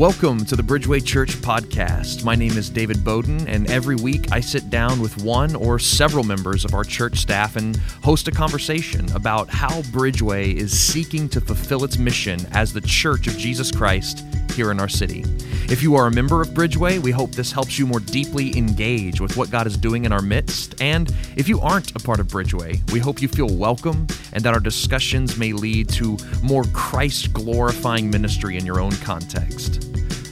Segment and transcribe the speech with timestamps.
[0.00, 2.24] Welcome to the Bridgeway Church podcast.
[2.24, 6.24] My name is David Bowden, and every week I sit down with one or several
[6.24, 11.40] members of our church staff and host a conversation about how Bridgeway is seeking to
[11.42, 15.24] fulfill its mission as the Church of Jesus Christ here in our city.
[15.70, 19.20] If you are a member of Bridgeway, we hope this helps you more deeply engage
[19.20, 20.80] with what God is doing in our midst.
[20.80, 24.54] And if you aren't a part of Bridgeway, we hope you feel welcome and that
[24.54, 29.86] our discussions may lead to more Christ glorifying ministry in your own context.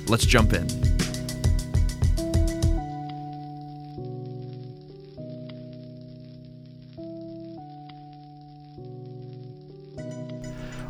[0.09, 0.88] Let's jump in.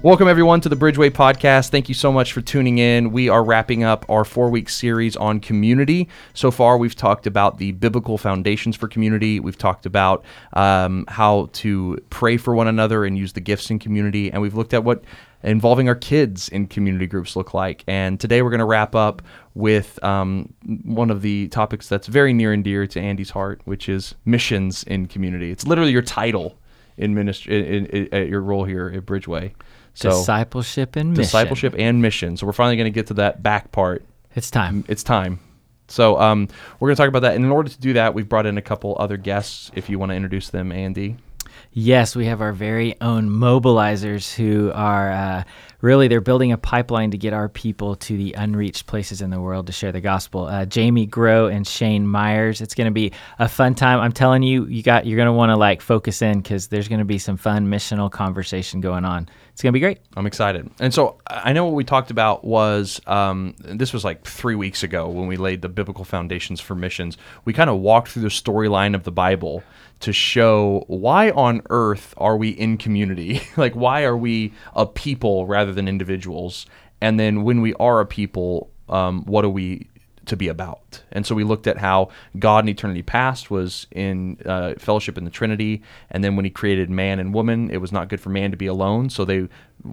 [0.00, 1.70] Welcome, everyone, to the Bridgeway Podcast.
[1.70, 3.10] Thank you so much for tuning in.
[3.10, 6.08] We are wrapping up our four week series on community.
[6.34, 9.40] So far, we've talked about the biblical foundations for community.
[9.40, 13.80] We've talked about um, how to pray for one another and use the gifts in
[13.80, 14.30] community.
[14.30, 15.02] And we've looked at what
[15.42, 17.82] involving our kids in community groups look like.
[17.88, 19.20] And today, we're going to wrap up
[19.54, 23.88] with um, one of the topics that's very near and dear to Andy's heart, which
[23.88, 25.50] is missions in community.
[25.50, 26.56] It's literally your title
[26.96, 29.54] in ministry, in, in, in, your role here at Bridgeway.
[29.98, 31.22] So, discipleship and mission.
[31.22, 32.36] discipleship and mission.
[32.36, 34.04] So we're finally going to get to that back part.
[34.34, 34.84] It's time.
[34.86, 35.40] It's time.
[35.88, 37.34] So um, we're going to talk about that.
[37.34, 39.70] And in order to do that, we've brought in a couple other guests.
[39.74, 41.16] If you want to introduce them, Andy.
[41.72, 45.44] Yes, we have our very own mobilizers who are uh,
[45.80, 49.40] really they're building a pipeline to get our people to the unreached places in the
[49.40, 50.46] world to share the gospel.
[50.46, 52.60] Uh, Jamie Grow and Shane Myers.
[52.60, 54.00] It's going to be a fun time.
[54.00, 56.88] I'm telling you, you got you're going to want to like focus in because there's
[56.88, 59.28] going to be some fun missional conversation going on.
[59.58, 59.98] It's to be great.
[60.16, 60.70] I'm excited.
[60.78, 64.84] And so I know what we talked about was um, this was like three weeks
[64.84, 67.18] ago when we laid the biblical foundations for missions.
[67.44, 69.64] We kind of walked through the storyline of the Bible
[69.98, 73.40] to show why on earth are we in community?
[73.56, 76.66] like, why are we a people rather than individuals?
[77.00, 79.88] And then when we are a people, um, what do we
[80.28, 81.02] to be about.
[81.12, 85.24] And so we looked at how God in eternity past was in uh, fellowship in
[85.24, 85.82] the Trinity.
[86.10, 88.56] And then when he created man and woman, it was not good for man to
[88.56, 89.10] be alone.
[89.10, 89.48] So they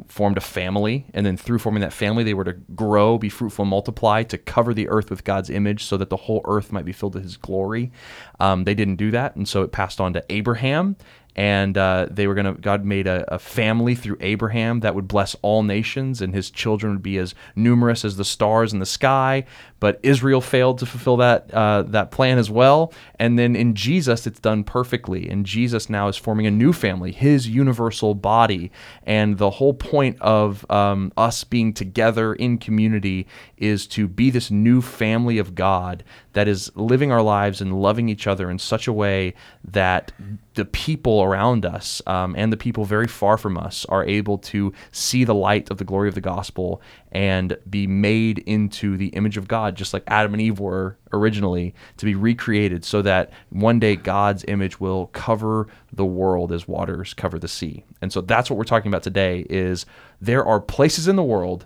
[0.08, 1.06] formed a family.
[1.14, 4.74] And then through forming that family, they were to grow, be fruitful, multiply, to cover
[4.74, 7.38] the earth with God's image so that the whole earth might be filled with his
[7.38, 7.92] glory.
[8.40, 9.36] Um, they didn't do that.
[9.36, 10.96] And so it passed on to Abraham
[11.36, 15.08] and uh, they were going to god made a, a, family through abraham that would
[15.08, 18.86] bless all nations and his children would be as numerous as the stars in the
[18.86, 19.44] sky
[19.80, 22.94] but israel failed to fulfill that uh, that plan as well.
[23.20, 25.30] And then in jesus it's done perfectly.
[25.30, 28.72] And jesus now is forming a new family his universal body.
[29.04, 33.28] And the whole point of um, us being together in community
[33.58, 36.04] is to be this new family of god
[36.34, 39.34] that is living our lives and loving each other in such a way
[39.64, 40.12] that
[40.56, 44.74] the people around us um, and the people very far from us are able to
[44.92, 46.82] see the light of the glory of the gospel
[47.16, 51.74] and be made into the image of God, just like Adam and Eve were originally,
[51.96, 57.14] to be recreated so that one day God's image will cover the world as waters
[57.14, 57.86] cover the sea.
[58.02, 59.86] And so that's what we're talking about today is
[60.20, 61.66] there are places in the world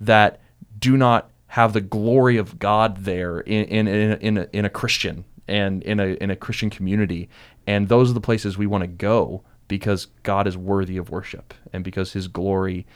[0.00, 0.40] that
[0.78, 4.64] do not have the glory of God there in in in a, in a, in
[4.64, 7.28] a Christian and in a in a Christian community,
[7.66, 11.52] and those are the places we want to go because God is worthy of worship
[11.70, 12.86] and because His glory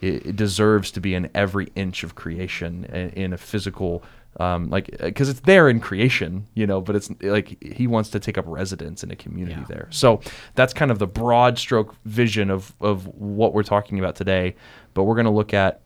[0.00, 4.02] it, deserves to be in every inch of creation in, in a physical.
[4.40, 8.20] Um, like because it's there in creation, you know, but it's like he wants to
[8.20, 9.66] take up residence in a community yeah.
[9.66, 9.88] there.
[9.90, 10.20] So
[10.54, 14.54] that's kind of the broad stroke vision of of what we're talking about today.
[14.94, 15.80] But we're going to look at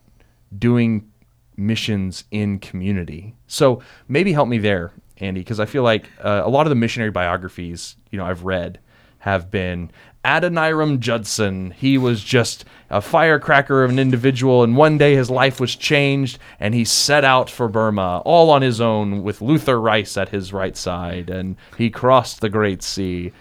[0.58, 1.10] doing
[1.56, 3.34] missions in community.
[3.46, 6.76] So maybe help me there, Andy, because I feel like uh, a lot of the
[6.76, 8.78] missionary biographies, you know, I've read
[9.18, 9.90] have been
[10.24, 11.72] Adoniram Judson.
[11.72, 16.38] He was just a firecracker of an individual, and one day his life was changed,
[16.60, 20.52] and he set out for Burma all on his own with Luther Rice at his
[20.52, 23.32] right side, and he crossed the Great Sea.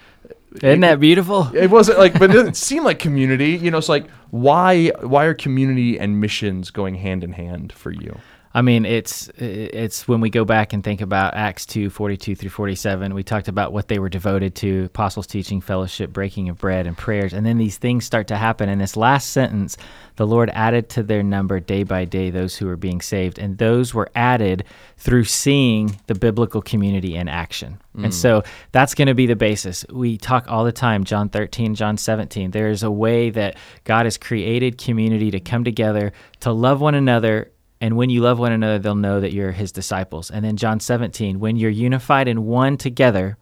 [0.55, 1.49] Isn't that beautiful?
[1.55, 3.51] It wasn't like, but it didn't seem like community.
[3.51, 7.91] You know, it's like why why are community and missions going hand in hand for
[7.91, 8.17] you?
[8.53, 12.49] I mean, it's it's when we go back and think about Acts 2, 42 through
[12.49, 16.85] 47, we talked about what they were devoted to, apostles teaching, fellowship, breaking of bread,
[16.85, 17.31] and prayers.
[17.31, 18.67] And then these things start to happen.
[18.67, 19.77] In this last sentence,
[20.17, 23.39] the Lord added to their number day by day those who were being saved.
[23.39, 24.65] And those were added
[24.97, 27.81] through seeing the biblical community in action.
[27.95, 28.05] Mm.
[28.05, 28.43] And so
[28.73, 29.85] that's going to be the basis.
[29.89, 32.51] We talk all the time, John 13, John 17.
[32.51, 33.55] There is a way that
[33.85, 36.11] God has created community to come together,
[36.41, 37.51] to love one another
[37.81, 40.29] and when you love one another, they'll know that you're his disciples.
[40.29, 43.37] And then John 17, when you're unified in one together,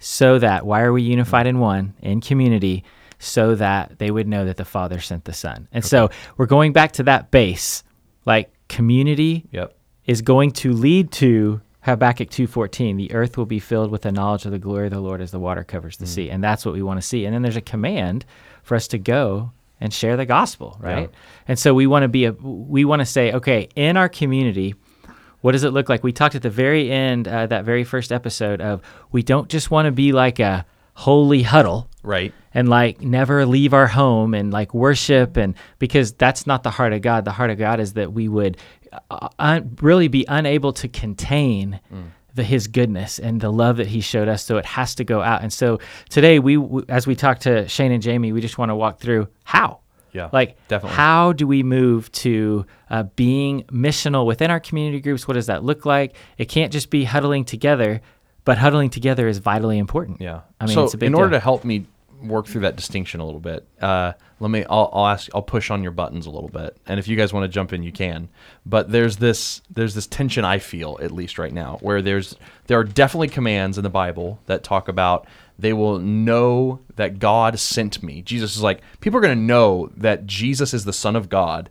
[0.00, 2.82] so that, why are we unified in one, in community?
[3.20, 5.68] So that they would know that the Father sent the Son.
[5.72, 5.88] And okay.
[5.88, 7.84] so we're going back to that base,
[8.26, 9.76] like community yep.
[10.06, 14.44] is going to lead to Habakkuk 2:14, the earth will be filled with the knowledge
[14.44, 16.10] of the glory of the Lord as the water covers the hmm.
[16.10, 16.30] sea.
[16.30, 17.24] And that's what we want to see.
[17.24, 18.24] And then there's a command
[18.62, 21.10] for us to go and share the gospel, right?
[21.46, 24.74] And so we want to be a we want to say, okay, in our community,
[25.40, 26.02] what does it look like?
[26.02, 28.82] We talked at the very end, uh, that very first episode of
[29.12, 32.32] we don't just want to be like a holy huddle, Right.
[32.52, 36.92] and like never leave our home and like worship and because that's not the heart
[36.92, 37.24] of God.
[37.24, 38.56] The heart of God is that we would
[39.10, 41.78] uh, un- really be unable to contain
[42.38, 44.42] the His goodness and the love that He showed us.
[44.44, 45.42] So it has to go out.
[45.42, 46.56] And so today we,
[46.88, 49.80] as we talk to Shane and Jamie, we just want to walk through how.
[50.10, 50.96] Yeah, Like, definitely.
[50.96, 55.28] how do we move to uh, being missional within our community groups?
[55.28, 56.16] What does that look like?
[56.38, 58.00] It can't just be huddling together,
[58.46, 60.22] but huddling together is vitally important.
[60.22, 60.40] Yeah.
[60.58, 61.40] I mean, so it's a big in order deal.
[61.40, 61.86] to help me
[62.22, 64.64] work through that distinction a little bit, uh, let me.
[64.64, 65.28] I'll, I'll ask.
[65.34, 67.72] I'll push on your buttons a little bit, and if you guys want to jump
[67.72, 68.28] in, you can.
[68.64, 69.62] But there's this.
[69.70, 72.36] There's this tension I feel at least right now, where there's
[72.66, 75.26] there are definitely commands in the Bible that talk about
[75.58, 78.22] they will know that God sent me.
[78.22, 81.68] Jesus is like people are going to know that Jesus is the Son of God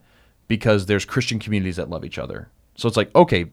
[0.48, 2.50] because there's Christian communities that love each other.
[2.76, 3.46] So it's like okay,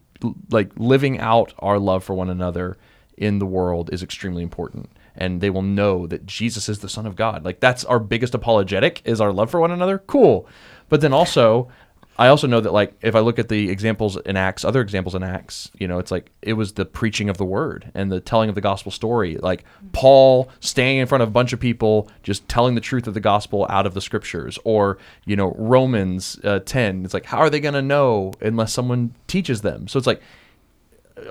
[0.50, 2.76] like living out our love for one another
[3.16, 7.06] in the world is extremely important and they will know that Jesus is the son
[7.06, 7.44] of God.
[7.44, 9.98] Like that's our biggest apologetic is our love for one another.
[9.98, 10.48] Cool.
[10.88, 11.70] But then also
[12.16, 15.14] I also know that like if I look at the examples in Acts, other examples
[15.14, 18.20] in Acts, you know, it's like it was the preaching of the word and the
[18.20, 19.36] telling of the gospel story.
[19.36, 23.14] Like Paul standing in front of a bunch of people just telling the truth of
[23.14, 27.04] the gospel out of the scriptures or, you know, Romans uh, 10.
[27.04, 29.88] It's like how are they going to know unless someone teaches them?
[29.88, 30.22] So it's like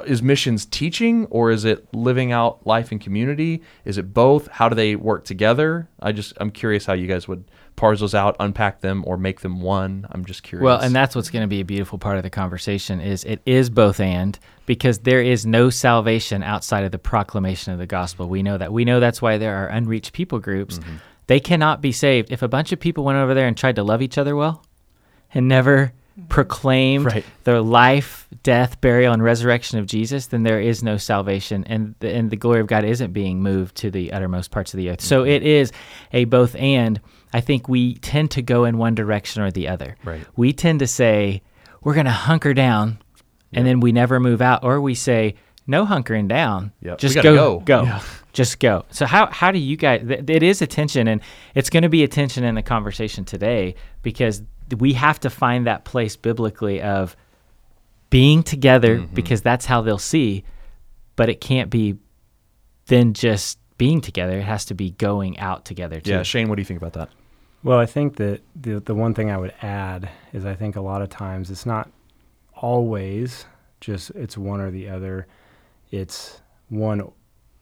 [0.05, 4.69] is missions teaching or is it living out life in community is it both how
[4.69, 7.43] do they work together i just i'm curious how you guys would
[7.75, 11.15] parse those out unpack them or make them one i'm just curious Well, and that's
[11.15, 14.39] what's going to be a beautiful part of the conversation is it is both and
[14.65, 18.29] because there is no salvation outside of the proclamation of the gospel.
[18.29, 18.71] We know that.
[18.71, 20.79] We know that's why there are unreached people groups.
[20.79, 20.95] Mm-hmm.
[21.27, 23.83] They cannot be saved if a bunch of people went over there and tried to
[23.83, 24.63] love each other well
[25.33, 25.93] and never
[26.29, 27.25] proclaimed Right.
[27.43, 32.13] the life, death, burial, and resurrection of Jesus, then there is no salvation, and the,
[32.13, 35.01] and the glory of God isn't being moved to the uttermost parts of the earth.
[35.01, 35.71] So it is
[36.11, 36.99] a both and.
[37.35, 39.95] I think we tend to go in one direction or the other.
[40.03, 40.23] Right.
[40.35, 41.41] We tend to say
[41.81, 42.99] we're going to hunker down,
[43.51, 45.33] and then we never move out, or we say
[45.65, 46.73] no hunkering down.
[46.81, 46.99] Yep.
[46.99, 47.59] Just go, go.
[47.61, 48.01] go, Yeah.
[48.33, 48.85] just go.
[48.91, 50.05] So how how do you guys?
[50.07, 51.21] Th- it is a tension, and
[51.55, 53.73] it's going to be a tension in the conversation today
[54.03, 54.43] because
[54.77, 57.15] we have to find that place biblically of
[58.09, 59.13] being together Mm-hmm.
[59.15, 60.43] because that's how they'll see,
[61.15, 61.97] but it can't be
[62.87, 64.37] then just being together.
[64.37, 66.11] It has to be going out together too.
[66.11, 67.09] yeah shane what do you think about that
[67.63, 70.81] Well, I think that the the one thing I would add is I think a
[70.81, 71.89] lot of times it's not
[72.55, 73.45] always
[73.81, 75.27] just it's one or the other.
[75.91, 77.11] It's one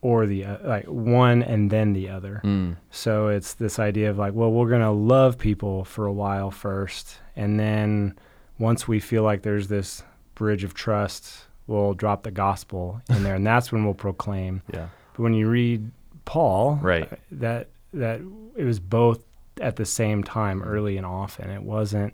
[0.02, 2.42] or the o- like one and then the other.
[2.44, 2.76] mm.
[2.90, 6.52] So it's this idea of like, well, we're going to love people for a while
[6.52, 8.18] first and then
[8.60, 10.04] once we feel like there's this
[10.36, 14.62] bridge of trust, we'll drop the gospel in there and that's when we'll proclaim.
[14.74, 15.92] yeah But when you read
[16.26, 17.12] Paul, Right.
[17.12, 18.22] uh, that that
[18.56, 19.20] it was both
[19.60, 21.50] at the same time, early and often.
[21.50, 22.14] It wasn't,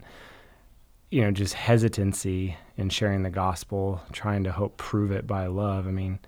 [1.12, 5.88] you know, just hesitancy in sharing the gospel, trying to hope prove it by love.
[5.88, 6.20] I mean,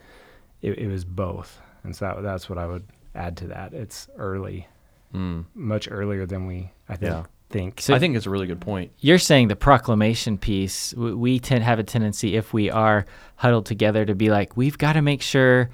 [0.61, 2.83] it, it was both, and so that, that's what I would
[3.15, 3.73] add to that.
[3.73, 4.67] It's early,
[5.13, 5.45] Mm.
[5.55, 7.23] much earlier than we I think Yeah.
[7.49, 7.81] think.
[7.81, 10.91] So- i think it's a really good point You're saying the proclamation piece.
[10.91, 14.77] w- We tend have a tendency, if we are huddled together, to be like, we've
[14.77, 15.71] got to make sure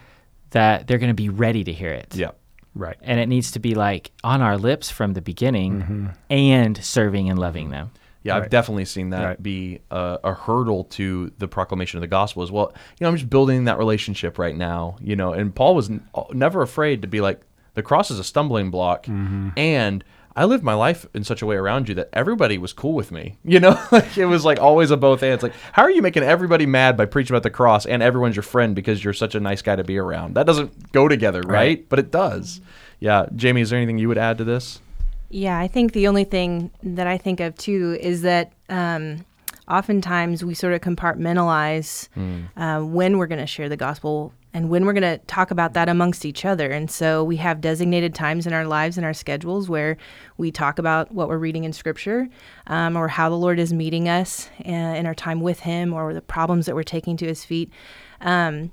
[0.51, 2.15] that they're going to be ready to hear it.
[2.15, 2.31] yeah
[2.75, 2.95] right.
[3.01, 6.07] And it needs to be like on our lips from the beginning Mm-hmm.
[6.29, 7.91] and serving and loving them.
[8.25, 8.51] Yeah, I've Right.
[8.51, 9.41] definitely seen that Right.
[9.43, 12.73] be a, a hurdle to the proclamation of the gospel as well.
[12.99, 14.95] You know, I'm just building that relationship right now.
[14.99, 17.39] You know, and Paul was n- uh, never afraid to be like,
[17.75, 19.49] the cross is a stumbling block, mm-hmm.
[19.57, 20.03] and
[20.37, 23.11] I lived my life in such a way around you that everybody was cool with
[23.11, 23.37] me.
[23.45, 25.33] You know, like it was like always a both and.
[25.33, 28.35] It's like, how are you making everybody mad by preaching about the cross and everyone's
[28.35, 30.33] your friend because you're such a nice guy to be around?
[30.35, 31.41] That doesn't go together?
[31.41, 31.87] Right.
[31.87, 32.59] But it does.
[32.99, 34.79] Yeah, Jamie, is there anything you would add to this?
[35.29, 39.25] Yeah, I think the only thing that I think of too is that um,
[39.67, 42.07] oftentimes we sort of compartmentalize
[42.55, 45.73] uh, when we're going to share the gospel and when we're going to talk about
[45.73, 46.71] that amongst each other.
[46.71, 49.97] And so we have designated times in our lives and our schedules where
[50.37, 52.29] we talk about what we're reading in scripture
[52.67, 56.13] um, or how the Lord is meeting us uh, in our time with Him or
[56.13, 57.69] the problems that we're taking to His feet.
[58.21, 58.71] Um,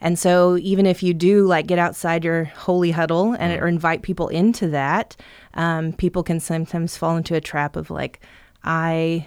[0.00, 4.02] and so, even if you do like get outside your holy huddle and or invite
[4.02, 5.16] people into that,
[5.54, 8.20] um, people can sometimes fall into a trap of like,
[8.62, 9.26] I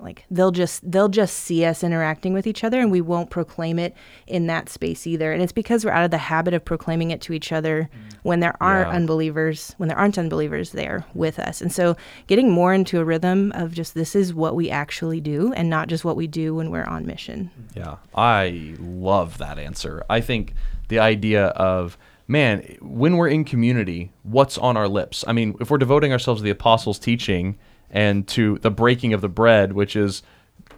[0.00, 3.78] like they'll just they'll just see us interacting with each other and we won't proclaim
[3.78, 3.94] it
[4.26, 7.20] in that space either and it's because we're out of the habit of proclaiming it
[7.20, 8.14] to each other mm.
[8.22, 8.94] when there aren't Yeah.
[8.94, 11.96] unbelievers when there aren't unbelievers there with us and so
[12.28, 15.88] getting more into a rhythm of just this is what we actually do and not
[15.88, 20.04] just what we do when we're on mission Yeah, I love that answer.
[20.08, 20.54] I think
[20.88, 25.24] the idea of man, when we're in community, what's on our lips?
[25.26, 27.58] I mean, if we're devoting ourselves to the apostles' teaching
[27.90, 30.22] and to the breaking of the bread, which is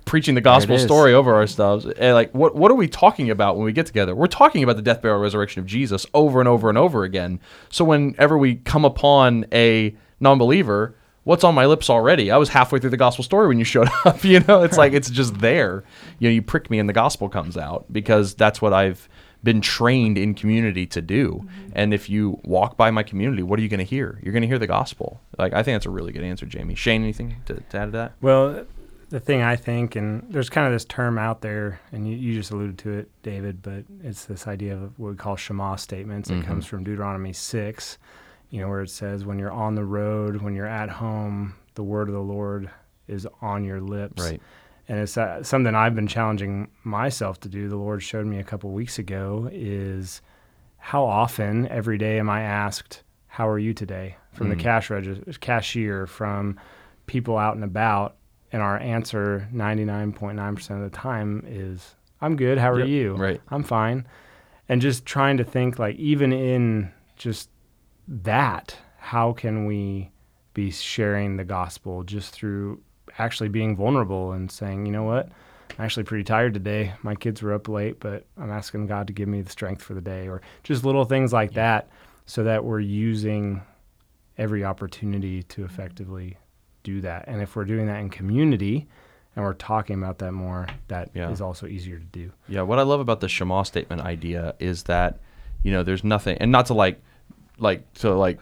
[0.04, 3.64] preaching the gospel story over ourselves, and like what what are we talking about when
[3.64, 4.14] we get together?
[4.14, 7.40] We're talking about the death, burial, resurrection of Jesus over and over and over again.
[7.70, 12.30] So whenever we come upon a non-believer, what's on my lips already?
[12.30, 14.24] I was halfway through the gospel story when you showed up.
[14.24, 15.84] You know, it's like it's just there.
[16.18, 19.08] You know, you prick me and the gospel comes out because that's what I've
[19.42, 21.48] been trained in community to do.
[21.72, 24.18] And if you walk by my community, what are you going to hear?
[24.22, 25.20] You're going to hear the gospel.
[25.38, 26.74] Like I think that's a really good answer, Jamie.
[26.74, 28.12] Shane, anything to, to add to that?
[28.20, 28.66] Well,
[29.10, 32.34] the thing I think, and there's kind of this term out there, and you, you
[32.34, 36.30] just alluded to it, David, but it's this idea of what we call Shema statements.
[36.30, 36.76] It comes mm-hmm.
[36.76, 37.98] from Deuteronomy 6,
[38.50, 41.82] you know, where it says, when you're on the road, when you're at home, the
[41.82, 42.70] word of the Lord
[43.08, 44.22] is on your lips.
[44.22, 44.40] Right.
[44.90, 47.68] And it's uh, something I've been challenging myself to do.
[47.68, 50.20] The Lord showed me a couple weeks ago is
[50.78, 55.32] how often every day am I asked, "How are you today?" from the cash register,
[55.38, 56.58] cashier, from
[57.06, 58.16] people out and about,
[58.50, 62.58] and our answer 99.9% of the time is, "I'm good.
[62.58, 63.40] How are Yep, you?" right.
[63.48, 64.08] I'm fine.
[64.68, 67.48] And just trying to think like even in just
[68.08, 70.10] that, how can we
[70.52, 72.80] be sharing the gospel just through
[73.20, 75.28] actually being vulnerable and saying, you know what,
[75.78, 76.92] I'm actually pretty tired today.
[77.02, 79.94] My kids were up late, but I'm asking God to give me the strength for
[79.94, 81.88] the day, or just little things like that,
[82.26, 83.62] so that we're using
[84.38, 86.36] every opportunity to effectively
[86.82, 87.24] do that.
[87.28, 88.88] And if we're doing that in community
[89.36, 91.44] and we're talking about that more, that is Yeah.
[91.46, 92.32] also easier to do.
[92.48, 95.18] Yeah, what I love about the Shema statement idea is that,
[95.62, 97.00] you know, there's nothing, and not to like,
[97.58, 98.40] like to like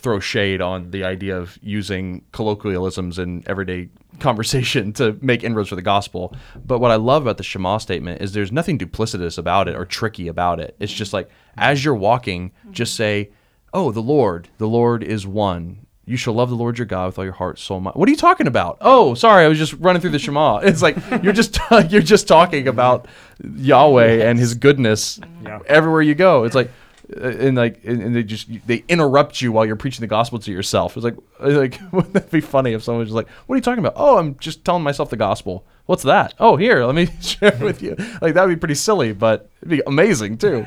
[0.00, 3.88] throw shade on the idea of using colloquialisms in everyday
[4.18, 6.34] conversation to make inroads for the gospel.
[6.64, 9.84] But what I love about the Shema statement is there's nothing duplicitous about it or
[9.84, 10.76] tricky about it.
[10.80, 12.72] It's just like as you're walking, mm-hmm.
[12.72, 13.30] just say,
[13.72, 17.18] "Oh, the Lord, the Lord is one." You shall love the Lord your God with
[17.20, 17.94] all your heart, soul, mind.
[17.94, 18.78] What are you talking about?
[18.80, 20.58] Oh, sorry, I was just running through the Shema.
[20.64, 21.56] It's like you're just
[21.88, 23.06] you're just talking about
[23.44, 25.60] Yahweh and His goodness Yeah.
[25.66, 26.44] everywhere you go.
[26.44, 26.72] It's like
[27.16, 30.38] Uh, and like and, and they just they interrupt you while you're preaching the gospel
[30.38, 30.96] to yourself.
[30.96, 33.62] It's like like wouldn't that be funny if someone was just like, "What are you
[33.62, 35.64] talking about?" Oh, I'm just telling myself the gospel.
[35.86, 36.34] What's that?
[36.38, 37.96] Oh, here, let me share with you.
[38.20, 40.66] Like that would be pretty silly, but it'd be amazing too.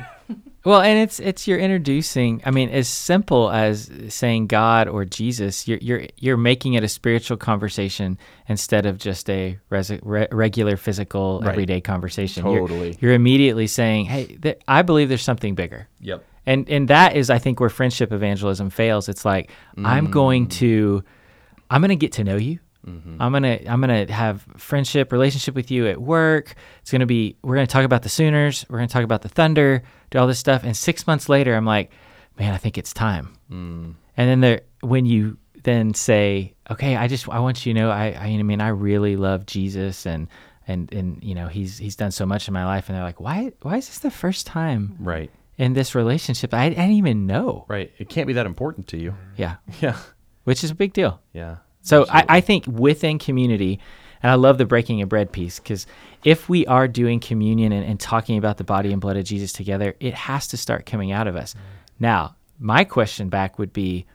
[0.66, 2.40] Well, and it's it's you're introducing.
[2.46, 6.88] I mean, as simple as saying God or Jesus, you're you're you're making it a
[6.88, 11.50] spiritual conversation instead of just a res- re- regular physical Right.
[11.50, 12.46] everyday conversation.
[12.46, 12.96] You're- Totally.
[12.98, 16.24] You're, immediately saying, "Hey, th- I believe there's something bigger." Yep.
[16.46, 19.08] And and that is, I think, where friendship evangelism fails.
[19.08, 20.52] It's like I'm going mm.
[20.52, 21.04] to,
[21.70, 22.58] I'm going to get to know you.
[22.86, 23.16] Mm-hmm.
[23.20, 26.54] I'm gonna I'm gonna have friendship relationship with you at work.
[26.82, 28.66] It's gonna be we're gonna talk about the Sooners.
[28.68, 29.82] We're gonna talk about the Thunder.
[30.10, 30.64] Do all this stuff.
[30.64, 31.92] And six months later, I'm like,
[32.38, 33.32] man, I think it's time.
[33.50, 33.94] Mm.
[34.16, 37.90] And then there, when you then say, okay, I just I want you to know,
[37.90, 40.28] I I mean I really love Jesus and
[40.68, 42.88] and and you know he's he's done so much in my life.
[42.88, 45.30] And they're like, why why is this the first time Right.
[45.58, 46.52] In this relationship?
[46.54, 47.64] I, I didn't even know.
[47.68, 47.92] Right.
[47.98, 49.14] It can't be that important to you.
[49.36, 49.96] Yeah, Yeah.
[50.44, 51.20] which is a big deal.
[51.32, 51.56] Yeah.
[51.82, 53.78] So I, I think within community,
[54.22, 55.86] and I love the breaking of bread piece because
[56.24, 59.52] if we are doing communion and, and talking about the body and blood of Jesus
[59.52, 61.54] together, it has to start coming out of us.
[62.00, 64.06] Now, my question back would be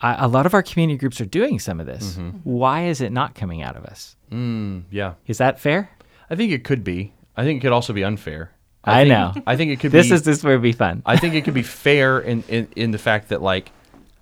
[0.00, 2.18] I, a lot of our community groups are doing some of this.
[2.44, 4.16] Why is it not coming out of us?
[4.32, 5.14] Mm, yeah.
[5.26, 5.90] Is that fair?
[6.30, 7.12] I think it could be.
[7.36, 8.52] I think it could also be unfair.
[8.84, 9.42] I think, know.
[9.46, 10.14] I think it could This be.
[10.14, 11.02] is this would be fun.
[11.04, 13.72] I think it could be fair in, in, in the fact that like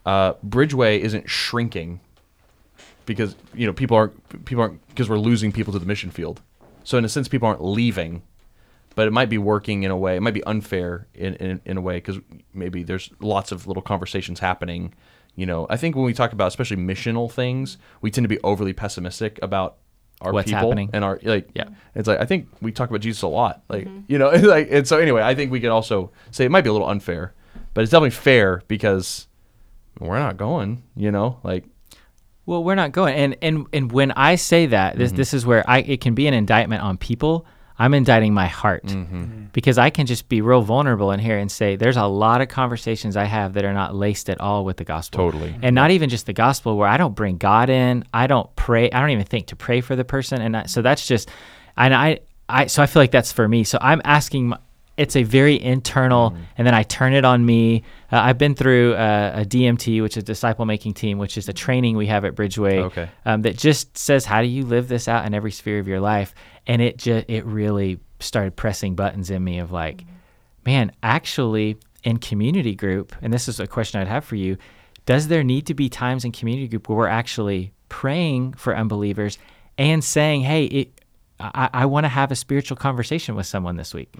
[0.05, 2.01] uh, Bridgeway isn't shrinking
[3.07, 6.41] because you know people aren't people aren't because we're losing people to the mission field.
[6.85, 8.23] So in a sense, people aren't leaving,
[8.95, 10.17] but it might be working in a way.
[10.17, 12.19] It might be unfair in in, in a way because
[12.53, 14.95] maybe there's lots of little conversations happening.
[15.37, 18.41] You know, I think when we talk about especially missional things, we tend to be
[18.43, 19.77] overly pessimistic about
[20.21, 20.91] our What's people happening.
[20.93, 21.49] and our like.
[21.55, 21.69] Yeah.
[21.95, 24.87] it's like I think we talk about Jesus a lot, like you know, like and
[24.87, 27.35] so anyway, I think we could also say it might be a little unfair,
[27.75, 29.29] but it's definitely fair because
[30.01, 30.83] we're not going.
[30.97, 31.65] You know, like
[32.47, 33.15] Well, we're not going.
[33.15, 34.99] And and and when I say that, Mm-hmm.
[35.03, 37.47] this this is where I it can be an indictment on people.
[37.79, 39.47] I'm indicting my heart Mm-hmm.
[39.53, 42.49] because I can just be real vulnerable in here and say there's a lot of
[42.49, 45.19] conversations I have that are not laced at all with the gospel.
[45.31, 45.55] Totally.
[45.63, 48.05] And not even just the gospel where I don't bring God in.
[48.13, 48.91] I don't pray.
[48.91, 50.41] I don't even think to pray for the person.
[50.43, 51.29] And I, so that's just,
[51.77, 53.63] and I, I, so I feel like that's for me.
[53.65, 54.59] So I'm asking, my-
[54.99, 57.85] it's a very internal, and then I turn it on me.
[58.13, 61.53] Uh, I've been through uh, a DMT, which is disciple making team, which is a
[61.55, 63.09] training we have at Bridgeway Okay.
[63.25, 66.01] um, that just says how do you live this out in every sphere of your
[66.01, 66.35] life
[66.67, 70.05] and it just it really started pressing buttons in me of like
[70.67, 74.57] man actually in community group and this is a question i'd have for you
[75.07, 79.39] does there need to be times in community group where we're actually praying for unbelievers
[79.79, 80.98] and saying hey it,
[81.41, 84.15] i, I want to have a spiritual conversation with someone this week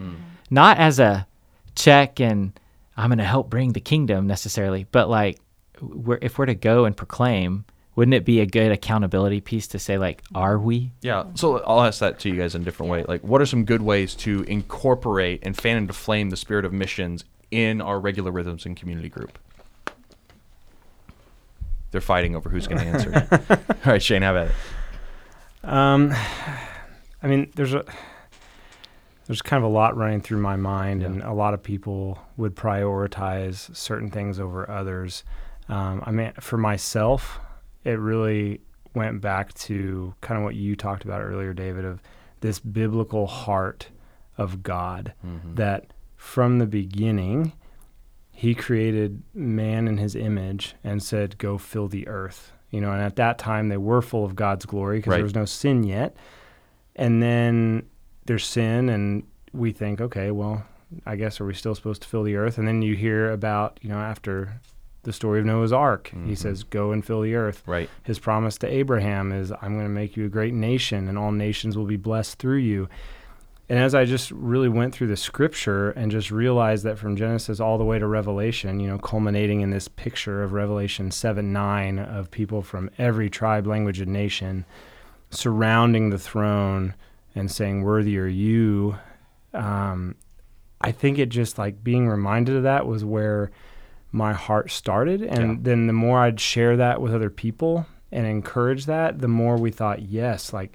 [0.51, 1.27] not as a
[1.75, 2.59] check and
[2.97, 5.39] i'm going to help bring the kingdom necessarily but like
[5.81, 9.79] we're, if we're to go and proclaim wouldn't it be a good accountability piece to
[9.79, 11.25] say like are we Yeah.
[11.35, 13.03] So I'll ask that to you guys in a different way.
[13.03, 16.73] Like, what are some good ways to incorporate and fan into flame the spirit of
[16.73, 19.37] missions in our regular rhythms and community group?
[21.91, 23.29] They're fighting over who's going to answer.
[23.51, 25.69] All right, Shane, have at it.
[25.69, 26.15] Um,
[27.23, 27.85] I mean, there's a
[29.27, 32.55] there's kind of a lot running through my mind, and a lot of people would
[32.57, 35.23] prioritize certain things over others.
[35.69, 37.39] Um, I mean, for myself,
[37.85, 38.63] it really
[38.95, 42.01] went back to kind of what you talked about earlier, David, of
[42.41, 43.89] this biblical heart
[44.39, 45.13] of God
[45.57, 47.53] that from the beginning
[48.31, 53.03] he created man in his image and said go fill the earth you know and
[53.03, 55.17] at that time they were full of god's glory because Right.
[55.19, 56.17] there was no sin yet
[56.99, 57.89] and then
[58.27, 59.23] there's sin and
[59.55, 60.65] we think okay well
[61.07, 63.79] i guess are we still supposed to fill the earth and then you hear about
[63.81, 64.61] you know after
[65.05, 66.35] the story of noah's ark he mm-hmm.
[66.35, 67.89] says go and fill the earth Right.
[68.03, 71.33] his promise to Abraham is, I'm going to make you a great nation, and all
[71.33, 72.89] nations will be blessed through you.
[73.71, 77.61] And as I just really went through the scripture and just realized that from Genesis
[77.61, 81.99] all the way to Revelation, you know, culminating in this picture of Revelation 7 9
[81.99, 84.65] of people from every tribe, language, and nation
[85.31, 86.95] surrounding the throne
[87.35, 88.97] and saying, Worthy are you.
[89.55, 90.15] Um,
[90.81, 93.51] I think it just like being reminded of that was where
[94.13, 95.23] my heart started.
[95.23, 95.57] And Yeah.
[95.63, 99.71] then the more I'd share that with other people and encourage that, the more we
[99.71, 100.73] thought, yes, like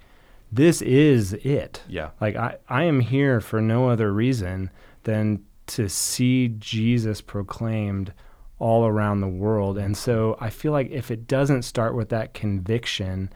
[0.51, 1.81] this is it.
[1.87, 2.09] Yeah.
[2.21, 4.69] Like I, I am here for no other reason
[5.03, 8.13] than to see Jesus proclaimed
[8.59, 9.77] all around the world.
[9.77, 13.31] And so I feel like if it doesn't start with that conviction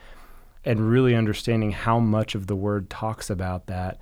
[0.67, 4.01] and really understanding how much of the word talks about that,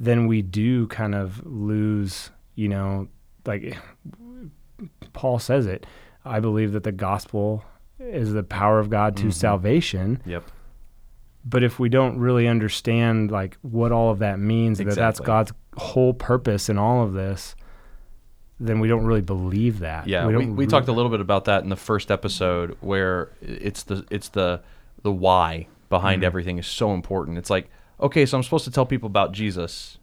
[0.00, 3.06] then we do kind of lose, you know,
[3.44, 3.76] like
[5.12, 5.84] Paul says it.
[6.24, 7.64] I believe that the gospel
[7.98, 9.30] is the power of God to mm-hmm.
[9.30, 10.22] salvation.
[10.24, 10.44] Yep.
[11.44, 15.52] But if we don't really understand like what all of that means, that that's God's
[15.76, 17.54] whole purpose in all of this,
[18.58, 20.06] then we don't really believe that.
[20.06, 23.32] Yeah, we, we, re- talked a little bit about that in the first episode, where
[23.42, 24.62] it's the it's the
[25.02, 26.26] the why behind mm-hmm.
[26.26, 27.36] everything is so important.
[27.36, 27.68] It's like,
[28.00, 29.98] okay, so I'm supposed to tell people about Jesus,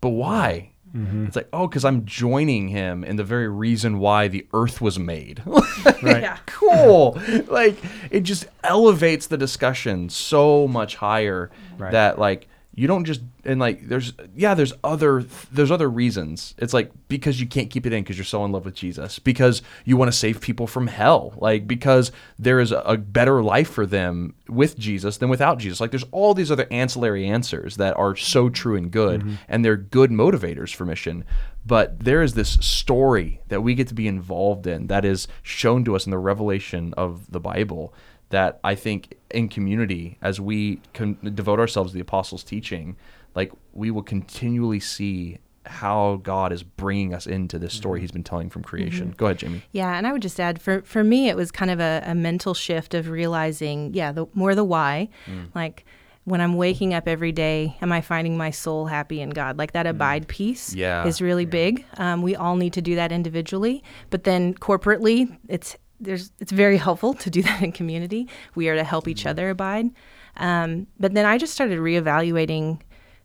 [0.00, 0.72] but why?
[0.96, 1.26] Mm-hmm.
[1.26, 4.98] It's like, oh, because I'm joining him in the very reason why the earth was
[4.98, 5.42] made.
[6.00, 6.22] Right.
[6.22, 6.38] Yeah.
[6.46, 7.18] cool.
[7.48, 7.76] like
[8.10, 11.90] it just elevates the discussion so much higher Right.
[11.90, 12.46] that like
[12.78, 16.54] you don't just and like there's yeah there's other there's other reasons.
[16.58, 19.18] It's like because you can't keep it in because you're so in love with jesus
[19.18, 23.42] because you want to save people from hell like because there is a, a better
[23.42, 25.80] life for them with jesus than without jesus.
[25.80, 29.34] Like there's all these other ancillary answers that are so true and good mm-hmm.
[29.48, 31.24] and they're good motivators for mission
[31.66, 35.84] but there is this story that we get to be involved in that is shown
[35.84, 37.92] to us in the revelation of the bible
[38.30, 42.96] that I think in community, as we can devote ourselves to the apostles' teaching,
[43.34, 48.04] like we will continually see how God is bringing us into this story mm-hmm.
[48.04, 48.68] He's been telling from mm-hmm.
[48.68, 49.14] creation.
[49.16, 49.62] Go ahead, Jamie.
[49.72, 52.14] Yeah, and I would just add for for me, it was kind of a, a
[52.14, 55.48] mental shift of realizing, yeah, the more the why, mm.
[55.54, 55.84] like.
[56.24, 59.56] When I'm waking up every day, am I finding my soul happy in God?
[59.56, 59.90] Like that mm.
[59.90, 61.06] abide piece Yeah.
[61.06, 61.86] is really big.
[61.96, 66.76] Um, we all need to do that individually, but then corporately, it's there's it's very
[66.76, 68.28] helpful to do that in community.
[68.54, 69.90] We are to help each other abide.
[70.36, 72.80] Um, but then I just started reevaluating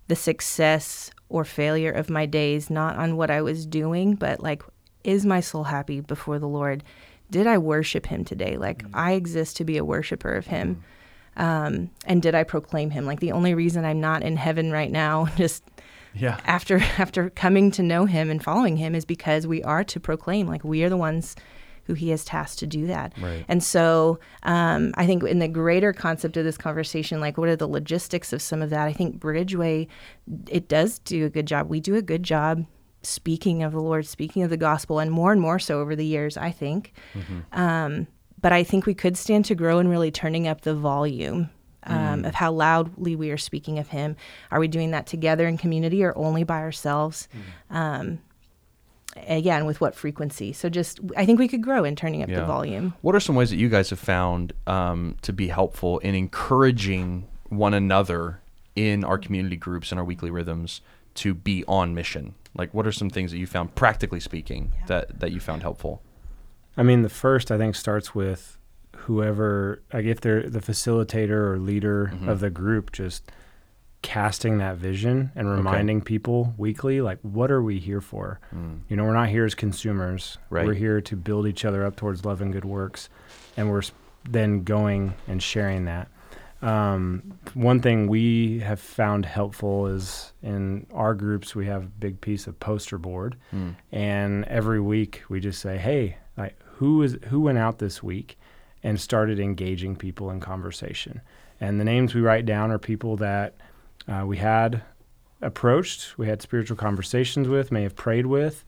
[0.08, 4.64] the success or failure of my days, not on what I was doing, but like,
[5.04, 6.84] is my soul happy before the Lord?
[7.30, 8.58] Did I worship Him today?
[8.58, 10.84] Like, I exist to be a worshiper of Him.
[11.36, 13.06] Um, and did I proclaim Him?
[13.06, 15.64] Like, the only reason I'm not in heaven right now, just
[16.14, 16.40] Yeah.
[16.46, 20.48] after after coming to know Him and following Him, is because we are to proclaim.
[20.48, 21.36] Like, we are the ones
[21.86, 23.14] who He has tasked to do that.
[23.22, 23.46] Right.
[23.48, 27.56] And so um, I think in the greater concept of this conversation, like what are
[27.56, 28.88] the logistics of some of that?
[28.88, 29.88] I think Bridgeway,
[30.50, 31.70] it does do a good job.
[31.70, 32.66] We do a good job
[33.02, 36.06] speaking of the Lord, speaking of the gospel, and more and more so over the
[36.06, 36.94] years, I think.
[37.52, 38.08] Um,
[38.42, 41.50] but I think we could stand to grow in really turning up the volume
[41.86, 44.16] um, of how loudly we are speaking of Him.
[44.52, 47.28] Are we doing that together in community or only by ourselves?
[47.70, 48.20] Um,
[49.16, 50.54] again, with what frequency?
[50.54, 52.40] So just, I think we could grow in turning up Yeah.
[52.42, 52.94] the volume.
[53.02, 57.28] What are some ways that you guys have found um, to be helpful in encouraging
[57.50, 58.40] one another
[58.76, 60.82] in our community groups and our weekly rhythms
[61.16, 62.36] to be on mission?
[62.56, 66.02] Like, what are some things that you found, practically speaking, that, that you found helpful?
[66.78, 68.58] I mean, the first I think starts with
[68.96, 72.28] whoever, like if they're the facilitator or leader Mhm.
[72.30, 73.32] of the group, just
[74.04, 78.40] casting that vision and reminding people weekly, like, what are we here for?
[78.56, 78.82] Mm.
[78.90, 80.38] You know, we're not here as consumers.
[80.52, 80.68] Right.
[80.68, 83.10] We're here to build each other up towards love and good works,
[83.58, 83.82] and we're
[84.30, 86.10] then going and sharing that.
[86.62, 92.22] Um, one thing we have found helpful is in our groups we have a big
[92.22, 93.76] piece of poster board, Mm.
[93.92, 98.38] and every week we just say, "Hey, like who is who went out this week
[98.82, 101.20] and started engaging people in conversation?"
[101.60, 103.56] And the names we write down are people that
[104.08, 104.82] uh, we had
[105.42, 108.64] approached, we had spiritual conversations with, may have prayed with,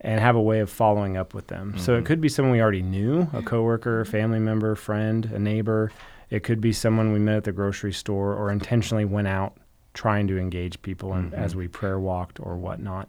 [0.00, 1.76] and have a way of following up with them.
[1.78, 1.98] So Mhm.
[2.00, 5.90] it could be someone we already knew, a coworker, a family member, friend, a neighbor.
[6.30, 9.56] It could be someone we met at the grocery store or intentionally went out
[9.94, 11.38] trying to engage people and Mhm.
[11.38, 13.08] as we prayer walked or whatnot.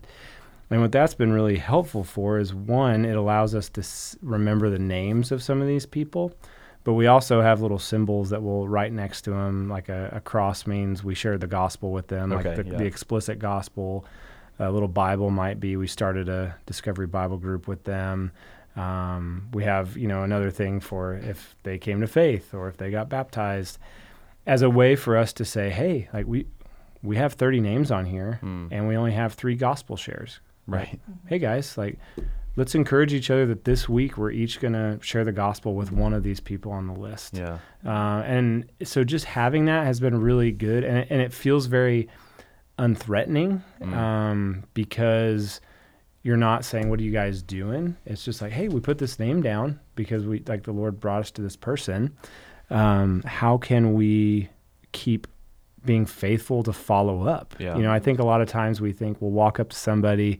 [0.70, 4.70] And what that's been really helpful for is one, it allows us to s- remember
[4.70, 6.34] the names of some of these people,
[6.86, 9.68] but we also have little symbols that we'll write next to them.
[9.68, 12.78] Like a, a cross means we share the gospel with them, Okay, like the, yeah.
[12.78, 14.06] the explicit gospel.
[14.60, 18.32] A little Bible might be we started a Discovery Bible group with them.
[18.78, 22.78] Um, we have, you know, another thing for if they came to faith or if
[22.78, 23.78] they got baptized,
[24.46, 26.46] as a way for us to say, hey, like we
[27.04, 28.70] we have 30 names on here, Mm.
[28.72, 30.40] and we only have three gospel shares.
[30.68, 31.00] Right.
[31.28, 32.00] Hey guys, like
[32.58, 36.14] let's encourage each other that this week we're each gonna share the gospel with one
[36.14, 37.36] of these people on the list.
[37.38, 37.60] Yeah.
[37.86, 41.66] Uh, and so just having that has been really good, and it, and it feels
[41.66, 42.08] very
[42.80, 43.94] unthreatening Mm.
[43.96, 45.62] um, because
[46.24, 47.96] you're not saying what are you guys doing.
[48.06, 51.22] It's just like, hey, we put this name down because we like the Lord brought
[51.22, 52.16] us to this person.
[52.70, 54.50] Um, how can we
[54.92, 55.28] keep
[55.86, 57.54] being faithful to follow up?
[57.60, 57.78] Yeah.
[57.78, 60.40] You know, I think a lot of times we think we'll walk up to somebody.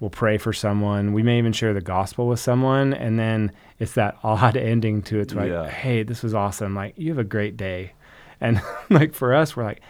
[0.00, 1.12] We'll pray for someone.
[1.12, 5.18] We may even share the gospel with someone, and then it's that odd ending to
[5.18, 5.22] it.
[5.22, 5.68] It's like, Yeah.
[5.68, 6.74] hey, this was awesome.
[6.74, 7.92] Like, you have a great day.
[8.40, 8.60] And
[8.90, 9.82] like for us, we're like,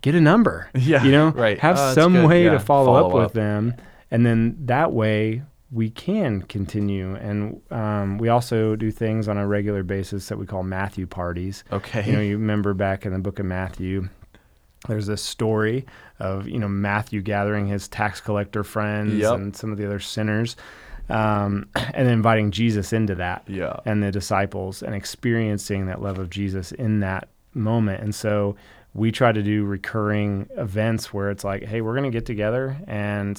[0.00, 0.68] get a number.
[0.74, 1.58] Yeah, You know, right.
[1.58, 3.74] have that's some way Yeah, to follow, follow up with them.
[4.10, 7.14] And then that way we can continue.
[7.16, 11.62] And um, we also do things on a regular basis that we call Matthew parties.
[11.70, 12.06] Okay.
[12.06, 14.08] You know, you remember back in the book of Matthew,
[14.88, 15.84] there's this story
[16.20, 19.34] of, you know, Matthew gathering his tax collector friends Yep.
[19.34, 20.56] and some of the other sinners
[21.08, 23.76] um, and inviting Jesus into that yeah.
[23.84, 28.02] and the disciples and experiencing that love of Jesus in that moment.
[28.02, 28.56] And so
[28.94, 32.76] we try to do recurring events where it's like, hey, we're going to get together
[32.86, 33.38] and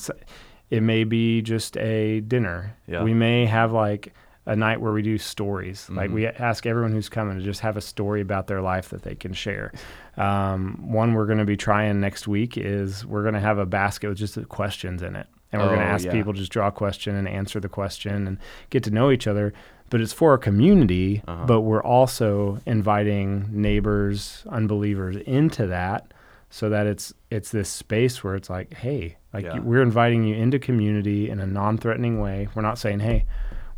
[0.70, 2.76] it may be just a dinner.
[2.88, 3.04] Yeah.
[3.04, 4.14] We may have like
[4.46, 5.88] a night where we do stories.
[5.92, 6.14] Like Mhm.
[6.14, 9.14] we ask everyone who's coming to just have a story about their life that they
[9.16, 9.72] can share.
[10.20, 13.66] Um, one we're going to be trying next week is we're going to have a
[13.66, 15.28] basket with just questions in it.
[15.52, 16.12] And we're going to Oh, ask yeah.
[16.12, 18.38] people to just draw a question and answer the question and
[18.70, 19.54] get to know each other.
[19.90, 21.46] But it's for a community, Uh-huh.
[21.48, 26.14] but we're also inviting neighbors, unbelievers into that
[26.52, 29.60] so that it's it's this space where it's like, hey, like Yeah.
[29.60, 32.48] we're inviting you into community in a non-threatening way.
[32.54, 33.26] We're not saying, hey,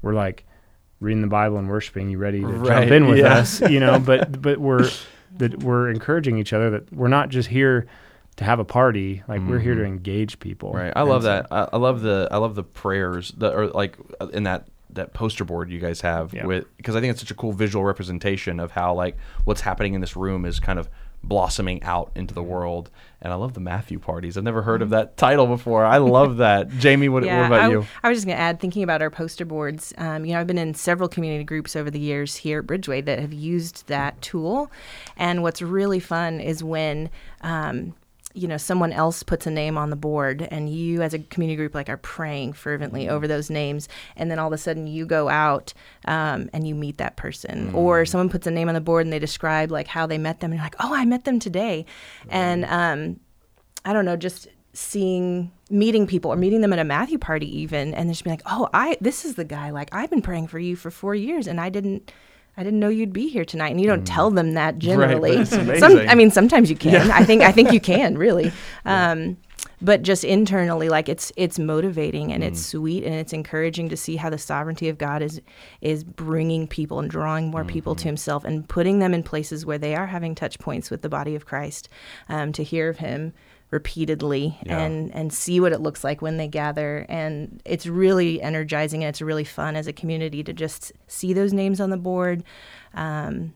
[0.02, 0.46] we're like
[1.00, 2.10] reading the Bible and worshiping.
[2.10, 3.36] You ready to Right, jump in with yeah.
[3.36, 3.62] us?
[3.62, 4.90] You know, but but we're
[5.38, 7.88] that we're encouraging each other that we're not just here
[8.38, 9.24] to have a party.
[9.28, 9.88] Like we're here to Mhm.
[9.88, 10.72] engage people.
[10.74, 10.94] Right.
[10.96, 11.48] I love so- that.
[11.52, 15.14] I, I love the I love the prayers that are like uh, in that that
[15.14, 16.46] poster board you guys have Yeah.
[16.46, 19.16] with because I think it's such a cool visual representation of how like
[19.46, 20.90] what's happening in this room is kind of
[21.24, 22.90] blossoming out into the world.
[23.22, 24.38] And I love the Matthew parties.
[24.38, 25.86] I've never heard of that title before.
[25.86, 26.70] I love that.
[26.80, 27.86] Jamie, what, what about I, you?
[28.02, 30.48] I was just going to add, thinking about our poster boards, um, you know, I've
[30.48, 34.20] been in several community groups over the years here at Bridgeway that have used that
[34.22, 34.72] tool.
[35.18, 37.94] And what's really fun is when, um,
[38.34, 41.56] you know, someone else puts a name on the board and you as a community
[41.56, 43.90] group like are praying fervently over those names.
[44.16, 45.74] And then all of a sudden you go out
[46.06, 47.74] um, and you meet that person.
[47.74, 50.40] Or someone puts a name on the board and they describe like how they met
[50.40, 51.86] them and you're like, oh, I met them today.
[52.30, 53.20] And, um,
[53.84, 57.94] I don't know, just seeing meeting people or meeting them at a Matthew party even
[57.94, 60.60] and just be like, "Oh, I this is the guy like I've been praying for
[60.60, 62.12] you for 4 years and I didn't
[62.58, 65.44] I didn't know you'd be here tonight." And you don't tell them that generally.
[65.44, 65.98] that's Some.
[66.00, 67.12] I mean, sometimes you can.
[67.12, 68.52] I think I think you can, really.
[68.86, 69.38] Um
[69.82, 74.16] but just internally like it's it's motivating and it's sweet and it's encouraging to see
[74.16, 75.42] how the sovereignty of God is
[75.82, 79.78] is bringing people and drawing more people to himself and putting them in places where
[79.78, 81.90] they are having touch points with the body of Christ
[82.30, 83.34] um, to hear of him
[83.72, 84.80] repeatedly Yeah.
[84.82, 89.10] and and see what it looks like when they gather and it's really energizing and
[89.10, 92.44] it's really fun as a community to just see those names on the board
[92.94, 93.54] um,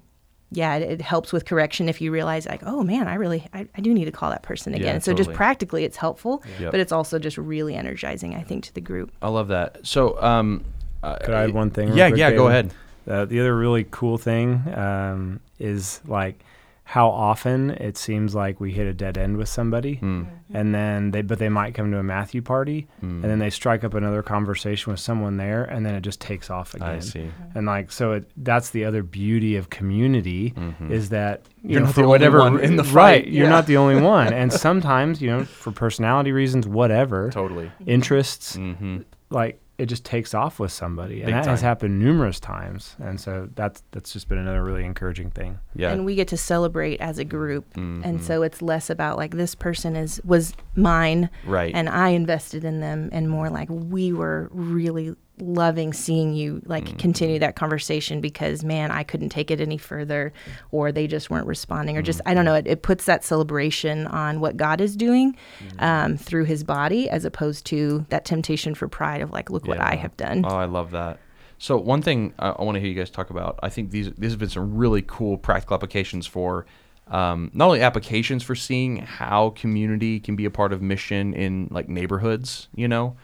[0.51, 3.67] yeah, it, it helps with correction if you realize like, oh man, I really, I,
[3.75, 5.01] I do need to call that person Yeah, again.
[5.01, 6.71] so just practically, it's helpful, Yep.
[6.71, 9.11] but it's also just really energizing, I think, to the group.
[9.21, 9.85] I love that.
[9.85, 10.63] So, um,
[11.03, 11.97] uh, Could I add one thing?
[11.97, 12.31] Yeah, yeah.
[12.31, 12.73] Go ahead.
[13.07, 16.39] Uh, the other really cool thing um, is like
[16.87, 21.09] how often it seems like we hit a dead end with somebody, Mm, and then
[21.11, 23.09] they but they might come to a Matthew party, mm.
[23.21, 26.51] and then they strike up another conversation with someone there, and then it just takes
[26.51, 26.87] off again.
[26.87, 27.31] I see.
[27.55, 30.91] And like so, it, that's the other beauty of community Mhm.
[30.91, 33.27] is that you You're know, not for the only whatever one in the right, fight.
[33.29, 33.49] you're Yeah.
[33.49, 37.71] not the only one, and sometimes you know for personality reasons, whatever Totally.
[37.87, 38.97] interests, Mm-hmm.
[39.31, 43.19] like it just takes off with somebody, and Big that has happened numerous times, and
[43.19, 45.59] so that's that's just been another really encouraging thing.
[45.75, 45.91] Yeah.
[45.91, 47.73] And we get to celebrate as a group.
[47.73, 48.01] Mhm.
[48.05, 51.73] And so it's less about like this person is was mine right.
[51.75, 56.85] and I invested in them and more like we were really loving seeing you like
[56.85, 56.97] Mm-hmm.
[56.97, 60.31] continue that conversation because man I couldn't take it any further
[60.71, 62.29] or they just weren't responding or just Mm-hmm.
[62.29, 65.83] I don't know it, it puts that celebration on what God is doing Mm-hmm.
[65.83, 69.79] um, through his body as opposed to that temptation for pride of like look what
[69.79, 71.19] I have done Oh, I love that.
[71.57, 73.59] So one thing I, I want to hear you guys talk about.
[73.63, 76.65] I think these these have been some really cool practical applications for
[77.07, 81.67] um, not only applications for seeing how community can be a part of mission in
[81.71, 83.15] like neighborhoods, you know,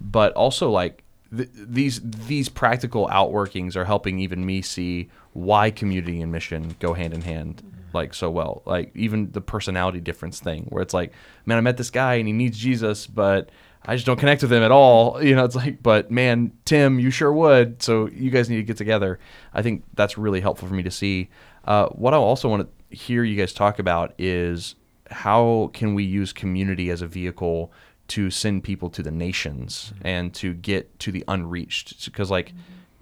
[0.00, 6.20] but also like th- these these practical outworkings are helping even me see why community
[6.20, 7.62] and mission go hand in hand
[7.92, 8.62] like so well.
[8.66, 11.12] Like even the personality difference thing, where it's like,
[11.46, 13.50] man, I met this guy and he needs Jesus, but
[13.86, 15.22] I just don't connect with him at all.
[15.28, 17.82] You know, it's like, but man, Tim, you sure would.
[17.82, 19.18] So you guys need to get together.
[19.52, 21.30] I think that's really helpful for me to see.
[21.64, 24.74] Uh, what I also want to hear you guys talk about is
[25.10, 27.72] how can we use community as a vehicle
[28.08, 32.04] to send people to the nations and to get to the unreached?
[32.04, 32.52] Because like,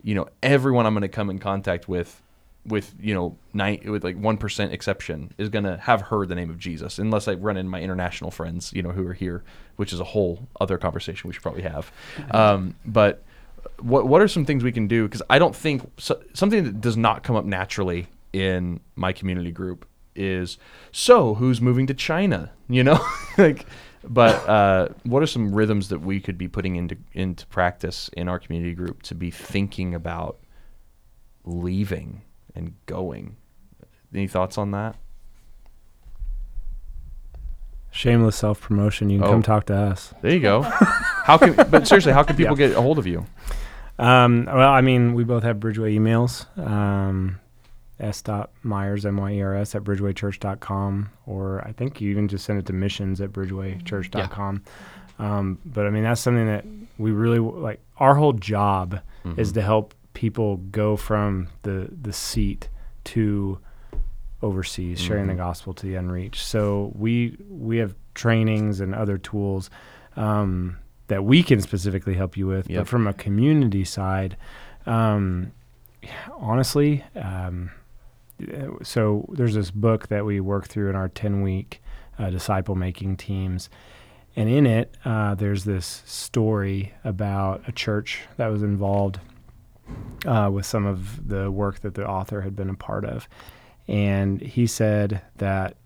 [0.03, 2.23] you know, everyone I'm going to come in contact with
[2.67, 6.51] with you know nine with like one percent exception is gonna have heard the name
[6.51, 9.45] of Jesus unless I run in my international friends you know who are here,
[9.77, 11.93] which is a whole other conversation we should probably have.
[12.31, 13.23] Um, but
[13.81, 15.05] what what are some things we can do?
[15.05, 19.53] Because I don't think so, something that does not come up naturally in my community
[19.53, 20.59] group is
[20.93, 22.51] so who's moving to China?
[22.69, 23.07] You know,
[23.39, 23.67] like.
[24.09, 28.29] But uh, what are some rhythms that we could be putting into into practice in
[28.29, 30.39] our community group to be thinking about
[31.45, 32.23] leaving
[32.55, 33.37] and going.
[34.15, 34.97] Any thoughts on that?
[37.91, 39.11] Shameless self promotion.
[39.11, 39.31] You can Oh.
[39.33, 40.13] come talk to us.
[40.21, 40.63] There you go.
[40.63, 43.27] how can but seriously, how can people get a hold of you?
[43.99, 46.45] Um, well, I mean, we both have Bridgeway emails.
[46.59, 47.41] Um,
[47.99, 48.21] S.
[48.23, 52.45] Dot Myers M Y E R S at bridgewaychurch.com, or I think you even just
[52.45, 54.63] send it to missions at bridgewaychurch.com.
[55.19, 56.65] Um, but I mean, that's something that
[56.99, 57.81] we really like.
[57.99, 59.01] Our whole job
[59.37, 62.69] is to help people go from the the seat
[63.05, 63.59] to
[64.43, 65.39] overseas, sharing the Mhm.
[65.39, 66.43] gospel to the unreached.
[66.45, 69.71] So we we have trainings and other tools
[70.17, 70.77] um,
[71.09, 72.69] that we can specifically help you with.
[72.69, 72.81] Yep.
[72.81, 74.37] But from a community side,
[74.87, 75.53] um,
[76.39, 77.71] honestly, um,
[78.83, 81.83] so there's this book that we work through in our 10 week
[82.19, 83.69] uh, disciple making teams.
[84.35, 89.19] And in it, uh, there's this story about a church that was involved
[90.27, 93.29] uh, with some of the work that the author had been a part of.
[93.89, 95.77] And he said that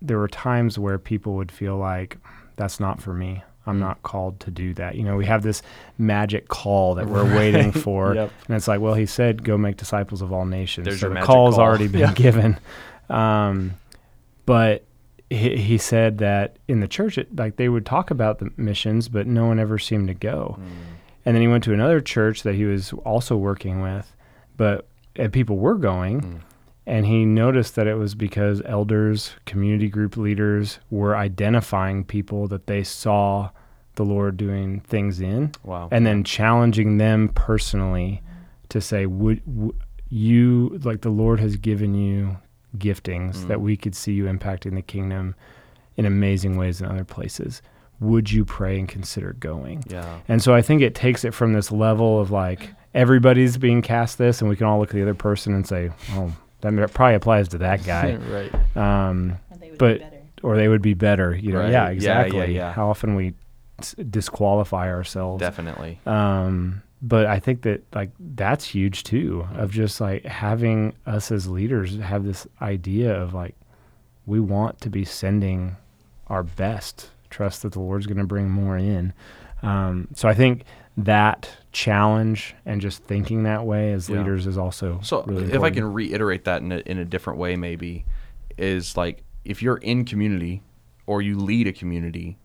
[0.00, 2.18] there were times where people would feel like,
[2.54, 3.42] that's not for me.
[3.66, 3.80] I'm Mm.
[3.80, 4.94] not called to do that.
[4.94, 5.60] You know, we have this
[5.98, 8.14] magic call that we're waiting for.
[8.14, 8.30] Yep.
[8.48, 10.84] And it's like, well, he said, go make disciples of all nations.
[10.84, 11.64] There's so the call's call.
[11.64, 12.12] already been Yeah.
[12.12, 12.58] given.
[13.10, 13.74] Um,
[14.44, 14.84] but
[15.30, 19.08] he, he said that in the church, it, like they would talk about the missions,
[19.08, 20.58] but no one ever seemed to go.
[21.24, 24.14] And then he went to another church that he was also working with,
[24.56, 26.20] but and people were going.
[26.20, 26.40] Mm.
[26.86, 32.66] And he noticed that it was because elders, community group leaders were identifying people that
[32.68, 33.50] they saw
[33.96, 35.88] the Lord doing things in Wow.
[35.90, 38.22] and then challenging them personally
[38.68, 39.72] to say would, w
[40.08, 42.36] you like the lord has given you
[42.78, 43.48] giftings Mm.
[43.48, 45.34] that we could see you impacting the kingdom
[45.96, 47.62] in amazing ways in other places
[47.98, 49.82] would you pray and consider going?
[49.88, 50.18] Yeah.
[50.28, 54.18] And so I think it takes it from this level of like everybody's being cast
[54.18, 56.30] this, and we can all look at the other person and say, oh,
[56.74, 58.16] that m- probably applies to that guy.
[58.30, 58.76] right.
[58.76, 59.38] um,
[59.78, 60.00] but
[60.42, 61.34] or they would be better.
[61.34, 61.70] You know, Right.
[61.70, 62.54] yeah, Yeah, yeah, exactly.
[62.54, 62.72] yeah.
[62.72, 63.34] How often we
[63.78, 65.40] s- disqualify ourselves.
[65.40, 65.98] Definitely.
[66.06, 71.46] Um, but I think that like that's huge too of just like having us as
[71.48, 73.54] leaders have this idea of like
[74.26, 75.76] we want to be sending
[76.28, 79.12] our best, trust that the Lord's going to bring more in.
[79.62, 80.64] Um, so I think
[80.96, 84.18] that challenge and just thinking that way as Yeah.
[84.18, 87.38] leaders is also So really if I can reiterate that in a, in a different
[87.38, 88.06] way, maybe
[88.56, 90.62] is like if you're in community
[91.06, 92.38] or you lead a community,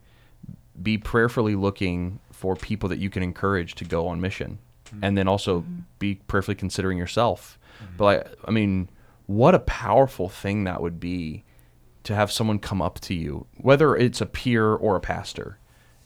[0.80, 5.04] be prayerfully looking for people that you can encourage to go on mission, mm-hmm.
[5.04, 5.80] and then also mm-hmm.
[5.98, 7.58] be prayerfully considering yourself.
[7.82, 7.96] Mm-hmm.
[7.96, 8.90] But like, I mean,
[9.26, 11.44] what a powerful thing that would be
[12.04, 15.58] to have someone come up to you, whether it's a peer or a pastor,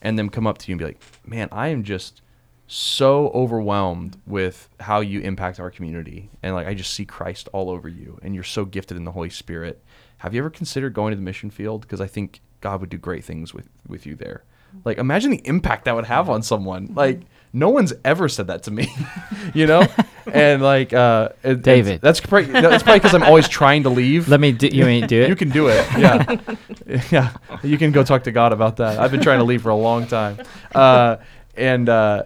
[0.03, 2.21] and them come up to you and be like, "Man, I am just
[2.67, 7.71] so overwhelmed with how you impact our community, and like I just see Christ all
[7.71, 9.83] over you, and you're so gifted in the Holy Spirit.
[10.19, 11.83] Have you ever considered going to the mission field?
[11.83, 14.45] Because I think God would do great things with with you there.
[14.85, 16.93] Like, imagine the impact that would have on someone.
[16.95, 17.21] Like,
[17.53, 18.89] no one's ever said that to me,
[19.55, 19.87] you know.
[20.33, 22.01] and like, uh, it- David.
[22.03, 24.29] that's probably that's probably because I'm always trying to leave.
[24.29, 24.67] Let me do.
[24.67, 25.29] You ain't do it?
[25.29, 25.87] You can do it.
[25.97, 26.37] Yeah.
[27.11, 27.37] yeah.
[27.63, 28.99] You can go talk to God about that.
[28.99, 30.39] I've been trying to leave for a long time.
[30.75, 31.17] Uh,
[31.57, 32.25] and, uh,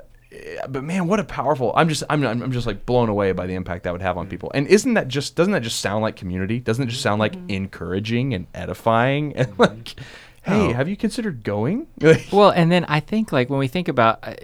[0.69, 1.73] but man, what a powerful!
[1.75, 4.27] I'm just, I'm, I'm just like blown away by the impact that would have on
[4.27, 4.31] mm.
[4.31, 4.51] people.
[4.55, 6.61] And isn't that just, doesn't that just sound like community?
[6.61, 7.51] Doesn't it just sound like mm-hmm.
[7.51, 9.63] encouraging and edifying and mm-hmm.
[9.63, 9.95] like,
[10.43, 10.73] hey, Oh.
[10.73, 11.87] have you considered going?
[12.33, 14.35] Well, and then I think like when we think about uh,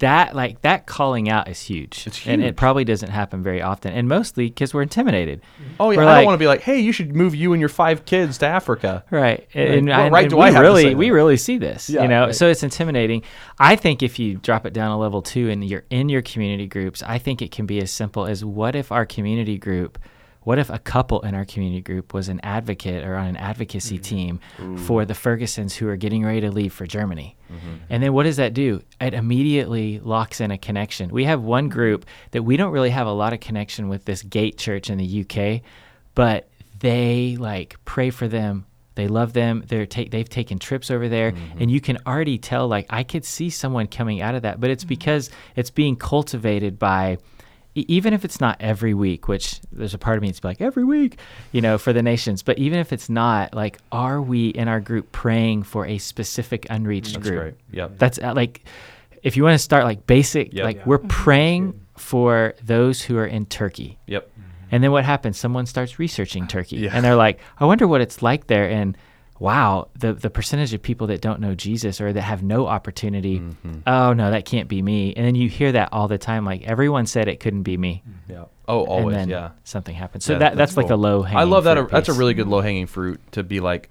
[0.00, 2.06] that, like that calling out is huge.
[2.06, 5.40] It's and it probably doesn't happen very often, and mostly because we're intimidated.
[5.40, 5.74] Mm-hmm.
[5.80, 7.60] oh yeah, We're I don't want to be like, hey, you should move you and
[7.60, 9.04] your five kids to Africa.
[9.10, 9.48] Right.
[9.54, 11.90] And, right and do we I have to really we really see this.
[11.90, 12.34] Yeah, you know, right.
[12.34, 13.22] so it's intimidating.
[13.58, 16.66] I think if you drop it down a level two and you're in your community
[16.66, 19.98] groups, I think it can be as simple as what if our community group
[20.42, 23.98] what if a couple in our community group was an advocate or on an advocacy
[23.98, 24.02] Mm-hmm.
[24.02, 24.40] team
[24.86, 27.36] for the Fergusons who are getting ready to leave for Germany?
[27.52, 27.74] Mm-hmm.
[27.90, 28.82] And then what does that do?
[29.00, 31.10] It immediately locks in a connection.
[31.10, 34.22] We have one group that we don't really have a lot of connection with this
[34.22, 35.62] Gate Church in the UK,
[36.14, 36.48] but
[36.78, 38.66] they like pray for them.
[38.94, 39.64] They love them.
[39.66, 42.66] They're take they've taken trips over there, and you can already tell.
[42.68, 46.78] Like I could see someone coming out of that, but it's because it's being cultivated
[46.78, 47.18] by
[47.74, 50.84] even if it's not every week, which there's a part of me that's like every
[50.84, 51.18] week,
[51.52, 52.42] you know, for the nations.
[52.42, 56.66] But even if it's not, like, are we in our group praying for a specific
[56.68, 57.24] unreached group?
[57.24, 57.42] That's group?
[57.70, 57.76] great.
[57.78, 57.98] Yep.
[57.98, 58.64] That's uh, like,
[59.22, 60.64] if you want to start like basic, Yep.
[60.64, 60.82] like Yeah.
[60.86, 63.98] we're praying for those who are in Turkey.
[64.06, 64.28] Yep.
[64.72, 65.36] And then what happens?
[65.38, 66.90] Someone starts researching Turkey, Yeah.
[66.94, 68.96] and they're like, "I wonder what it's like there." And
[69.40, 73.40] wow, the the percentage of people that don't know Jesus or that have no opportunity.
[73.40, 73.80] Mm-hmm.
[73.86, 75.14] Oh no, that can't be me.
[75.14, 76.44] And then you hear that all the time.
[76.44, 78.04] Like everyone said it couldn't be me.
[78.28, 78.44] Yeah.
[78.68, 79.16] Oh, always.
[79.16, 79.50] and then yeah.
[79.64, 80.24] something happens.
[80.24, 80.96] So Yeah, that that's, like cool.
[80.96, 81.40] the low hanging.
[81.40, 81.76] I love that.
[81.76, 83.88] fruit That's a really good low hanging fruit to be like,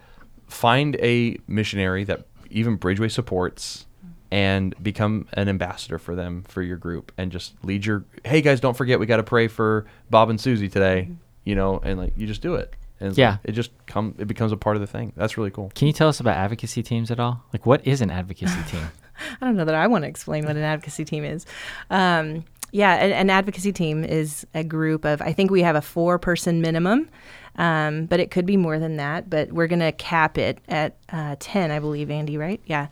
[0.48, 3.86] find a missionary that even Bridgeway supports,
[4.32, 8.06] and become an ambassador for them for your group, and just lead your.
[8.24, 11.10] Hey guys, don't forget we got to pray for Bob and Susie today.
[11.44, 12.76] You know, and like you just do it.
[13.00, 13.32] And Yeah.
[13.32, 14.16] like, it just come.
[14.18, 15.14] It becomes a part of the thing.
[15.16, 15.72] That's really cool.
[15.76, 17.44] Can you tell us about advocacy teams at all?
[17.54, 18.90] Like, what is an advocacy team?
[19.42, 21.46] I don't know that I want to explain what an advocacy team is.
[21.90, 25.82] Um, yeah, an, an advocacy team is a group of, I think we have a
[25.82, 27.10] four person minimum,
[27.58, 29.30] um, but it could be more than that.
[29.30, 32.62] But we're going to cap it at uh, 10, I believe, Andy, right?
[32.66, 32.88] Yeah.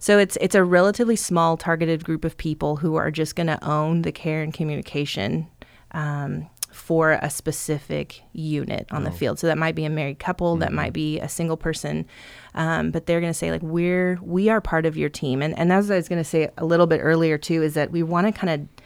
[0.00, 3.62] So it's it's a relatively small targeted group of people who are just going to
[3.64, 5.48] own the care and communication
[5.90, 9.38] um, for a specific unit on the field.
[9.38, 12.06] So that might be a married couple, that might be a single person,
[12.54, 15.58] um, but they're going to say like we're we are part of your team, and
[15.58, 18.02] and as I was going to say a little bit earlier too, is that we
[18.02, 18.84] want to kind of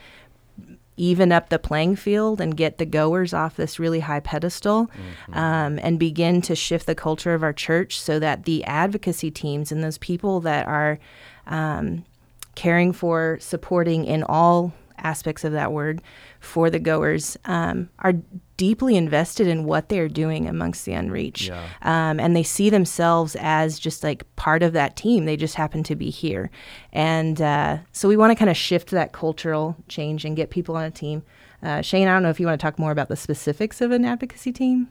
[0.97, 4.91] even up the playing field and get the goers off this really high pedestal
[5.31, 9.71] um, and begin to shift the culture of our church so that the advocacy teams
[9.71, 10.99] and those people that are
[11.47, 12.05] um,
[12.53, 16.01] caring for, supporting in all aspects of that word
[16.43, 18.13] for the goers um, are
[18.57, 21.47] deeply invested in what they're doing amongst the unreached.
[21.47, 21.65] Yeah.
[21.81, 25.25] Um, and they see themselves as just like part of that team.
[25.25, 26.51] They just happen to be here.
[26.91, 30.75] And uh, so we want to kind of shift that cultural change and get people
[30.75, 31.23] on a team.
[31.63, 33.91] Uh, Shane, I don't know if you want to talk more about the specifics of
[33.91, 34.89] an advocacy team.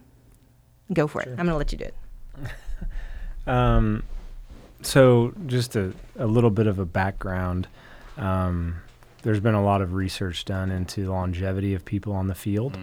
[0.92, 1.28] Go for it.
[1.28, 1.94] I'm going to let you do it.
[3.44, 4.04] Um,
[4.82, 7.66] so just a, a little bit of a background.
[8.16, 8.76] Um,
[9.22, 12.76] there's been a lot of research done into the longevity of people on the field.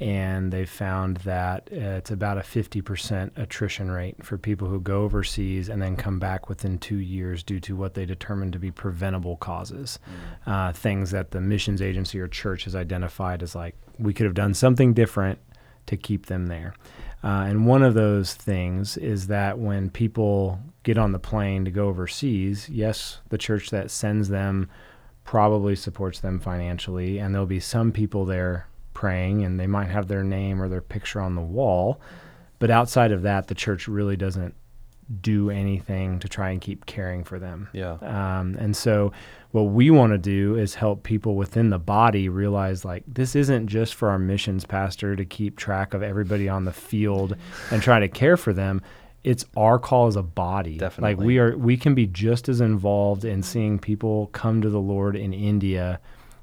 [0.00, 5.02] and they found that uh, it's about a 50% attrition rate for people who go
[5.02, 8.72] overseas and then come back within two years due to what they determined to be
[8.72, 10.00] preventable causes.
[10.44, 14.34] Uh, things that the missions agency or church has identified as like, we could have
[14.34, 15.38] done something different
[15.86, 16.74] to keep them there.
[17.22, 21.70] Uh, and one of those things is that when people get on the plane to
[21.70, 24.68] go overseas, yes, the church that sends them
[25.24, 30.08] probably supports them financially, and there'll be some people there praying, and they might have
[30.08, 32.00] their name or their picture on the wall.
[32.58, 34.54] But outside of that, the church really doesn't
[35.20, 37.68] do anything to try and keep caring for them.
[37.72, 37.94] Yeah.
[38.00, 39.12] Um, and so,
[39.50, 43.66] what we want to do is help people within the body realize like this isn't
[43.66, 47.36] just for our missions pastor to keep track of everybody on the field
[47.70, 48.80] and try to care for them.
[49.24, 50.78] It's our call as a body.
[50.78, 51.14] Definitely.
[51.14, 54.80] Like we are, we can be just as involved in seeing people come to the
[54.80, 56.00] Lord in India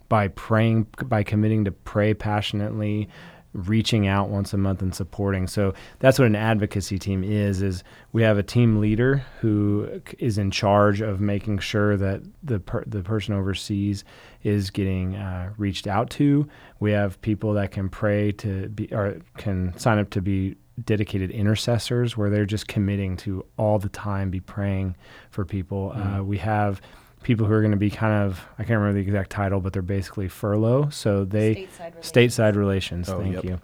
[0.08, 3.10] by praying, by committing to pray passionately,
[3.54, 5.48] reaching out once a month and supporting.
[5.48, 10.38] So that's what an advocacy team is is we have a team leader who is
[10.38, 14.04] in charge of making sure that the per, the person overseas
[14.44, 16.48] is getting uh, reached out to.
[16.80, 20.56] We have people that can pray to be or can sign up to be
[20.86, 24.96] dedicated intercessors where they're just committing to all the time be praying
[25.32, 25.94] for people.
[25.94, 26.82] Uh, we have
[27.24, 29.74] people who are going to be kind of I can't remember the exact title, but
[29.74, 30.90] they're basically furlough.
[30.90, 31.68] So they
[32.02, 33.10] stateside relations.
[33.10, 33.44] Oh, thank yep.
[33.44, 33.60] you.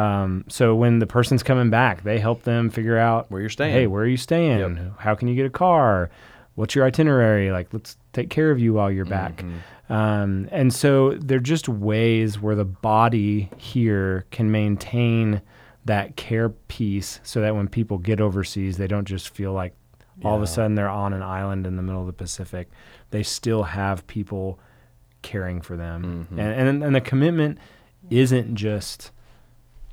[0.00, 3.72] Um, so when the person's coming back, they help them figure out Where you're staying.
[3.72, 4.76] Hey, where are you staying?
[4.76, 4.98] Yep.
[4.98, 6.10] How can you get a car?
[6.54, 7.50] What's your itinerary?
[7.50, 9.38] Like, let's take care of you while you're back.
[9.38, 9.92] Mm-hmm.
[9.92, 15.42] Um, and so they're just ways where the body here can maintain
[15.84, 19.74] that care piece so that when people get overseas, they don't just feel like
[20.24, 22.68] all of a sudden they're on an island in the middle of the Pacific.
[23.10, 24.58] They still have people
[25.22, 26.28] caring for them.
[26.32, 26.38] Mhm.
[26.38, 27.58] And, and, and the commitment
[28.10, 29.10] isn't just,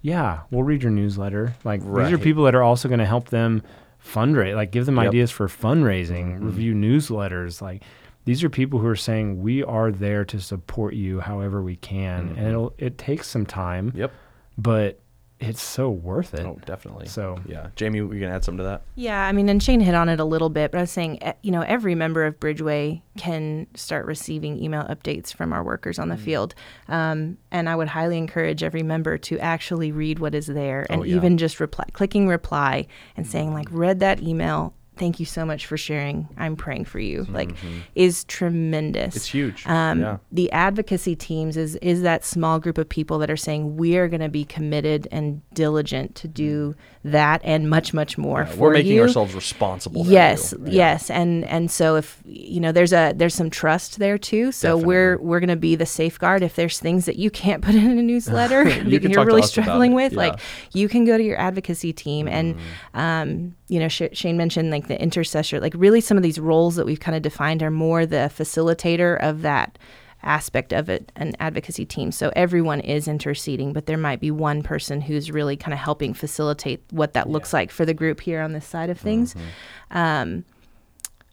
[0.01, 1.55] yeah, we'll read your newsletter.
[1.63, 3.61] Like, these are people that are also going to help them
[4.03, 5.07] fundraise, like, give them Yep.
[5.07, 6.45] ideas for fundraising, Mhm.
[6.45, 7.61] review newsletters.
[7.61, 7.83] Like,
[8.25, 12.29] these are people who are saying, we are there to support you however we can.
[12.29, 12.37] Mhm.
[12.37, 14.11] And it'll, it takes some time, Yep.
[14.57, 14.99] but
[15.39, 16.39] it's so worth it.
[16.45, 17.07] Oh, definitely.
[17.07, 17.67] So, Yeah.
[17.75, 18.81] Jamie, you gonna add something to that?
[18.95, 21.21] Yeah, I mean, and Shane hit on it a little bit, but I was saying,
[21.21, 25.99] eh, you know, every member of Bridgeway can start receiving email updates from our workers
[25.99, 26.55] on the field.
[26.87, 31.01] Um, and I would highly encourage every member to actually read what is there and
[31.01, 31.15] Oh, yeah.
[31.15, 34.73] even just reply, clicking reply and saying, like, read that email.
[34.97, 36.27] Thank you so much for sharing.
[36.37, 37.25] I'm praying for you.
[37.29, 37.55] Like,
[37.95, 39.15] is tremendous.
[39.15, 39.65] It's huge.
[39.67, 40.17] Um, yeah.
[40.31, 44.07] The advocacy teams is is that small group of people that are saying we are
[44.07, 46.75] going to be committed and diligent to do
[47.11, 49.01] that and much much more Yeah, We're making you.
[49.01, 50.05] ourselves responsible.
[50.05, 50.53] Yes.
[50.63, 50.71] Yeah.
[50.71, 54.51] yes, and and so if you know there's a there's some trust there too.
[54.51, 57.75] So we're we're going to be the safeguard if there's things that you can't put
[57.75, 60.13] in a newsletter you that you're really struggling with.
[60.13, 60.19] yeah.
[60.19, 60.31] Mm-hmm.
[60.31, 60.39] Like
[60.73, 62.55] you can go to your advocacy team and
[62.93, 65.59] um, you know Sh- Shane mentioned like the intercessor.
[65.59, 69.19] Like really, some of these roles that we've kind of defined are more the facilitator
[69.21, 69.77] of that
[70.23, 72.11] aspect of it an advocacy team.
[72.11, 76.13] So everyone is interceding but there might be one person who's really kind of helping
[76.13, 79.33] facilitate what that looks like for the group here on this side of things.
[79.33, 79.97] Mm-hmm.
[79.97, 80.45] um,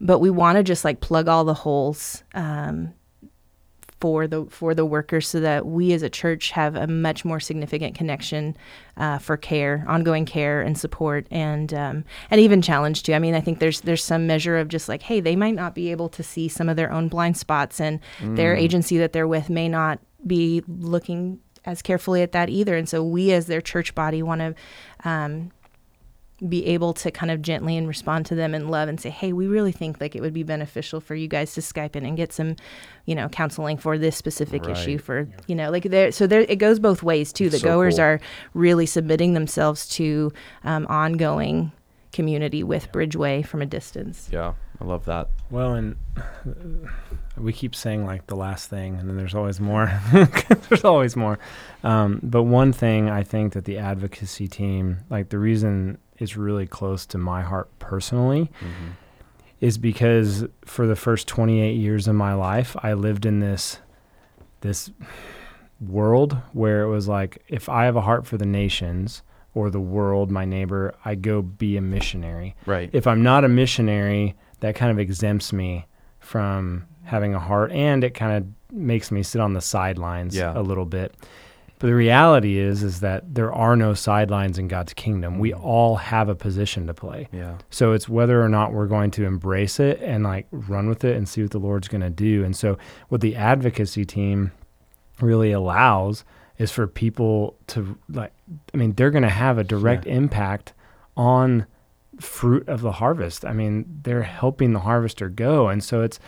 [0.00, 2.92] but we want to just like plug all the holes um,
[4.04, 7.40] for the for the workers so that we as a church have a much more
[7.40, 8.54] significant connection
[8.98, 13.14] uh, for care, ongoing care and support, and um, and even challenge too.
[13.14, 15.74] I mean, I think there's there's some measure of just like, hey, they might not
[15.74, 19.26] be able to see some of their own blind spots, and their agency that they're
[19.26, 22.76] with may not be looking as carefully at that either.
[22.76, 24.54] And so we as their church body want to.
[25.08, 25.50] Um,
[26.48, 29.32] be able to kind of gently and respond to them in love and say, "Hey,
[29.32, 32.16] we really think like it would be beneficial for you guys to Skype in and
[32.16, 32.56] get some,
[33.06, 35.00] you know, counseling for this specific issue Right.
[35.00, 37.48] for, you know, like there so there it goes both ways too.
[37.50, 38.04] The So goers cool.
[38.04, 38.20] are
[38.52, 40.32] really submitting themselves to
[40.64, 41.70] um, ongoing
[42.12, 44.28] community with Bridgeway from a distance.
[44.32, 44.54] Yeah.
[44.80, 45.28] I love that.
[45.50, 45.94] Well, and
[47.36, 49.86] we keep saying like the last thing, and then there's always more.
[50.68, 51.38] there's always more.
[51.84, 56.66] Um, but one thing I think that the advocacy team, like the reason it's really
[56.66, 58.90] close to my heart personally, Mm-hmm.
[59.60, 63.78] is because for the first 28 years of my life, I lived in this
[64.60, 64.90] this
[65.80, 69.22] world where it was like if I have a heart for the nations
[69.54, 72.90] or the world, my neighbor, I go be a missionary Right.
[72.92, 75.86] if I'm not a missionary, that kind of exempts me
[76.20, 80.58] from having a heart and it kind of makes me sit on the sidelines Yeah.
[80.58, 81.14] a little bit.
[81.84, 85.38] But the reality is is that there are no sidelines in God's kingdom.
[85.38, 85.62] We mm.
[85.62, 87.28] all have a position to play.
[87.30, 87.58] yeah.
[87.68, 91.14] So it's whether or not we're going to embrace it and like run with it
[91.14, 92.42] and see what the Lord's going to do.
[92.42, 92.78] And so
[93.10, 94.50] what the advocacy team
[95.20, 96.24] really allows
[96.56, 98.32] is for people to like
[98.72, 100.72] I mean they're going to have a direct impact
[101.18, 101.66] on
[102.18, 103.44] fruit of the harvest.
[103.44, 106.18] I mean, they're helping the harvester go and so it's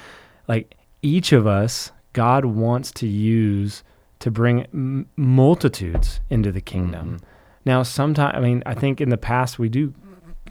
[0.49, 3.83] like each of us God wants to use
[4.27, 7.07] to bring m- multitudes into the kingdom.
[7.07, 7.25] Mm-hmm.
[7.65, 9.95] Now, sometimes I mean, I think in the past we do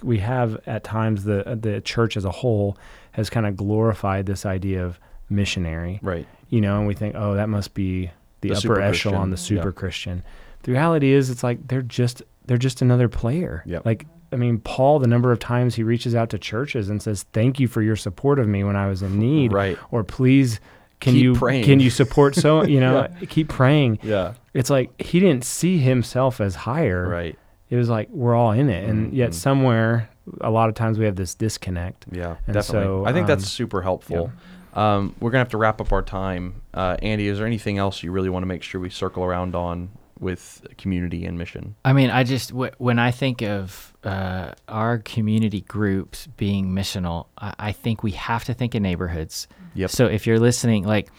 [0.01, 2.77] we have at times the the church as a whole
[3.11, 4.97] has kind of glorified this idea of
[5.29, 6.25] missionary, Right.
[6.49, 8.11] you know, and we think, oh, that must be
[8.41, 9.79] the, The upper echelon, the super yeah.
[9.81, 10.23] Christian.
[10.63, 13.61] The reality is, it's like they're just they're just another player.
[13.65, 13.85] Yep.
[13.85, 17.23] Like I mean, Paul, the number of times he reaches out to churches and says,
[17.33, 19.77] "Thank you for your support of me when I was in need," Right.
[19.91, 20.61] or please.
[21.05, 21.63] Can Keep you praying.
[21.65, 24.33] can you support so you know keep praying Yeah.
[24.53, 27.37] it's like he didn't see himself as higher Right.
[27.69, 30.09] it was like we're all in it and yet somewhere
[30.41, 32.87] a lot of times we have this disconnect Yeah, And definitely.
[33.03, 34.31] so, I think that's um, super helpful.
[34.73, 36.61] Um, we're gonna have to wrap up our time.
[36.73, 39.55] Uh, Andy, is there anything else you really want to make sure we circle around
[39.55, 39.89] on
[40.19, 41.75] with community and mission?
[41.83, 47.27] I mean, I just w- when I think of uh, our community groups being missional,
[47.37, 49.47] I, I think we have to think of neighborhoods.
[49.73, 49.89] Yep.
[49.89, 51.09] So if you're listening, like,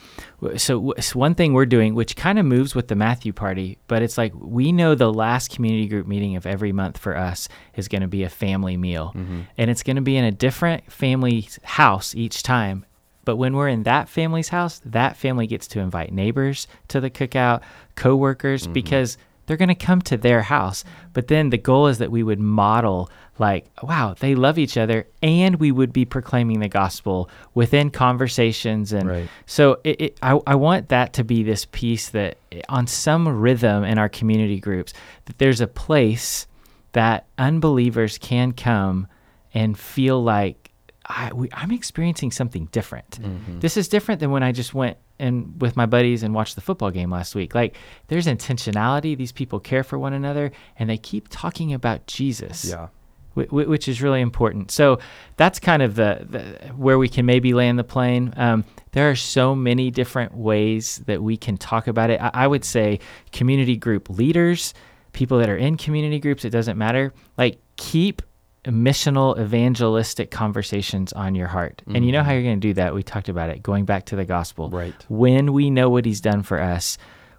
[0.40, 3.32] w- so, w- so one thing we're doing, which kind of moves with the Matthew
[3.34, 7.16] party, but it's like we know the last community group meeting of every month for
[7.16, 9.12] us is going to be a family meal,
[9.58, 12.86] and it's going to be in a different family's house each time.
[13.26, 17.10] But when we're in that family's house, that family gets to invite neighbors to the
[17.10, 17.60] cookout,
[17.96, 18.72] coworkers, mm-hmm.
[18.72, 20.84] because they're going to come to their house.
[21.12, 25.06] But then the goal is that we would model, like, wow, they love each other,
[25.22, 28.92] and we would be proclaiming the gospel within conversations.
[28.92, 29.28] And Right.
[29.44, 33.84] so it, it, I, I want that to be this piece that on some rhythm
[33.84, 34.94] in our community groups,
[35.26, 36.46] that there's a place
[36.92, 39.08] that unbelievers can come
[39.52, 40.65] and feel like
[41.08, 43.18] I, we, I'm experiencing something different.
[43.60, 46.60] This is different than when I just went and with my buddies and watched the
[46.60, 47.54] football game last week.
[47.54, 47.76] Like
[48.08, 49.16] there's intentionality.
[49.16, 52.88] These people care for one another, and they keep talking about Jesus Yeah.
[53.34, 54.70] whi- whi- which is really important.
[54.70, 54.98] So
[55.36, 58.34] that's kind of the, the where we can maybe land the plane.
[58.36, 62.20] Um, there are so many different ways that we can talk about it.
[62.20, 62.98] I, I would say
[63.32, 64.74] community group leaders,
[65.12, 67.12] people that are in community groups, it doesn't matter.
[67.38, 68.22] Like keep
[68.66, 71.82] missional evangelistic conversations on your heart.
[71.86, 72.94] And you know how you're going to do that.
[72.94, 74.70] We talked about it going back to the gospel.
[74.70, 74.94] Right.
[75.08, 76.98] When we know what he's done for us,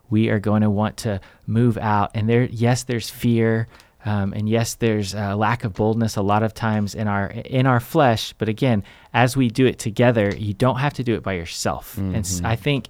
[0.09, 2.11] we are going to want to move out.
[2.13, 3.67] And there, yes, there's fear.
[4.05, 7.65] Um, and yes, there's a lack of boldness a lot of times in our in
[7.65, 8.34] our flesh.
[8.38, 11.97] But again, as we do it together, you don't have to do it by yourself.
[11.97, 12.88] And I think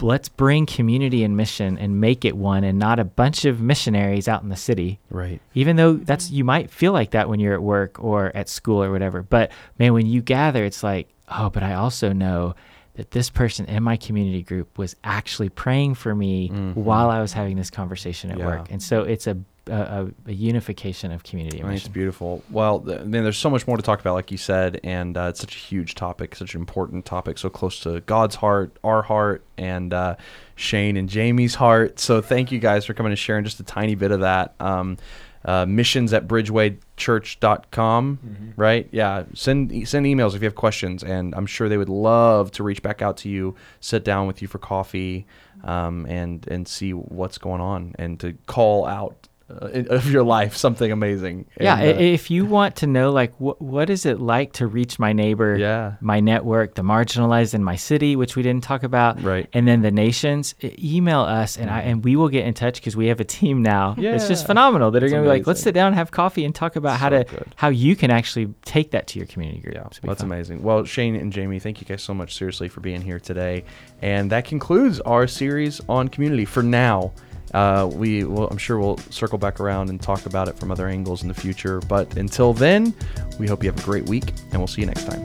[0.00, 4.28] let's bring community and mission and make it one, and not a bunch of missionaries
[4.28, 5.00] out in the city.
[5.10, 5.40] Right.
[5.54, 6.04] Even though mm-hmm.
[6.04, 9.22] that's you might feel like that when you're at work or at school or whatever.
[9.22, 12.54] But man, when you gather, it's like, oh, but I also know
[12.94, 16.72] that this person in my community group was actually praying for me mm-hmm.
[16.72, 18.46] while I was having this conversation at Yeah.
[18.46, 18.70] work.
[18.70, 19.38] And so it's a
[19.68, 22.42] a, a, a unification of community and I mean, it's beautiful.
[22.50, 25.16] Well, th- I mean, there's so much more to talk about, like you said, and
[25.16, 28.76] uh, it's such a huge topic, such an important topic, so close to God's heart,
[28.82, 30.16] our heart, and uh,
[30.56, 32.00] Shane and Jamie's heart.
[32.00, 34.54] So thank you guys for coming and sharing just a tiny bit of that.
[34.60, 34.98] Um,
[35.44, 38.88] uh, missions at bridgewaychurch.com, right?
[38.92, 39.24] Yeah.
[39.34, 42.62] Send e- send emails if you have questions, and I'm sure they would love to
[42.62, 45.26] reach back out to you, sit down with you for coffee,
[45.64, 49.54] um, and and see what's going on, and to call out uh,
[49.90, 51.46] of your life something amazing.
[51.60, 54.66] Yeah, And, uh, if you want to know, like, what what is it like to
[54.66, 55.94] reach my neighbor, Yeah.
[56.00, 59.48] my network, the marginalized in my city, which we didn't talk about, Right.
[59.52, 62.96] and then the nations, email us, and I and we will get in touch because
[62.96, 63.94] we have a team now.
[64.02, 64.14] Yeah.
[64.14, 66.44] it's just phenomenal that are going to be like, let's sit down, and have coffee,
[66.44, 67.54] and talk about how to good.
[67.56, 69.74] how you can actually take that to your community group.
[69.74, 70.32] Yeah, It's that's fun.
[70.32, 70.62] amazing.
[70.62, 73.64] Well, Shane and Jamie, thank you guys so much, seriously, for being here today.
[74.00, 77.12] And that concludes our series on community for now.
[77.52, 80.88] Uh, we will, I'm sure we'll circle back around and talk about it from other
[80.88, 81.80] angles in the future.
[81.80, 82.94] But until then,
[83.38, 85.22] we hope you have a great week, and we'll see you next time.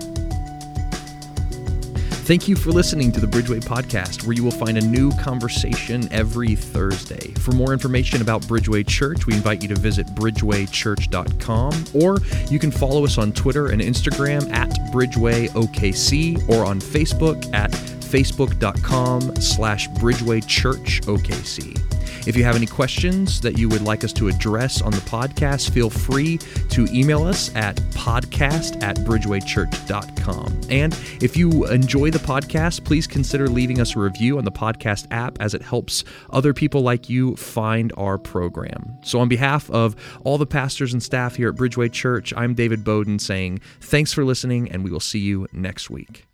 [2.28, 6.12] Thank you for listening to the Bridgeway Podcast, where you will find a new conversation
[6.12, 7.32] every Thursday.
[7.36, 12.18] For more information about Bridgeway Church, we invite you to visit bridgewaychurch.com, or
[12.52, 17.72] you can follow us on Twitter and Instagram at BridgewayOKC, or on Facebook at
[18.08, 21.98] facebook.com slash bridgewaychurchokc.
[22.28, 25.72] If you have any questions that you would like us to address on the podcast,
[25.72, 26.38] feel free
[26.72, 30.62] to email us at podcast at bridgewaychurch.com.
[30.70, 35.08] And if you enjoy the podcast, please consider leaving us a review on the podcast
[35.10, 38.98] app as it helps other people like you find our program.
[39.04, 39.96] So, on behalf of
[40.26, 44.26] all the pastors and staff here at Bridgeway Church, I'm David Bowden saying thanks for
[44.26, 46.28] listening, and we will see you next week.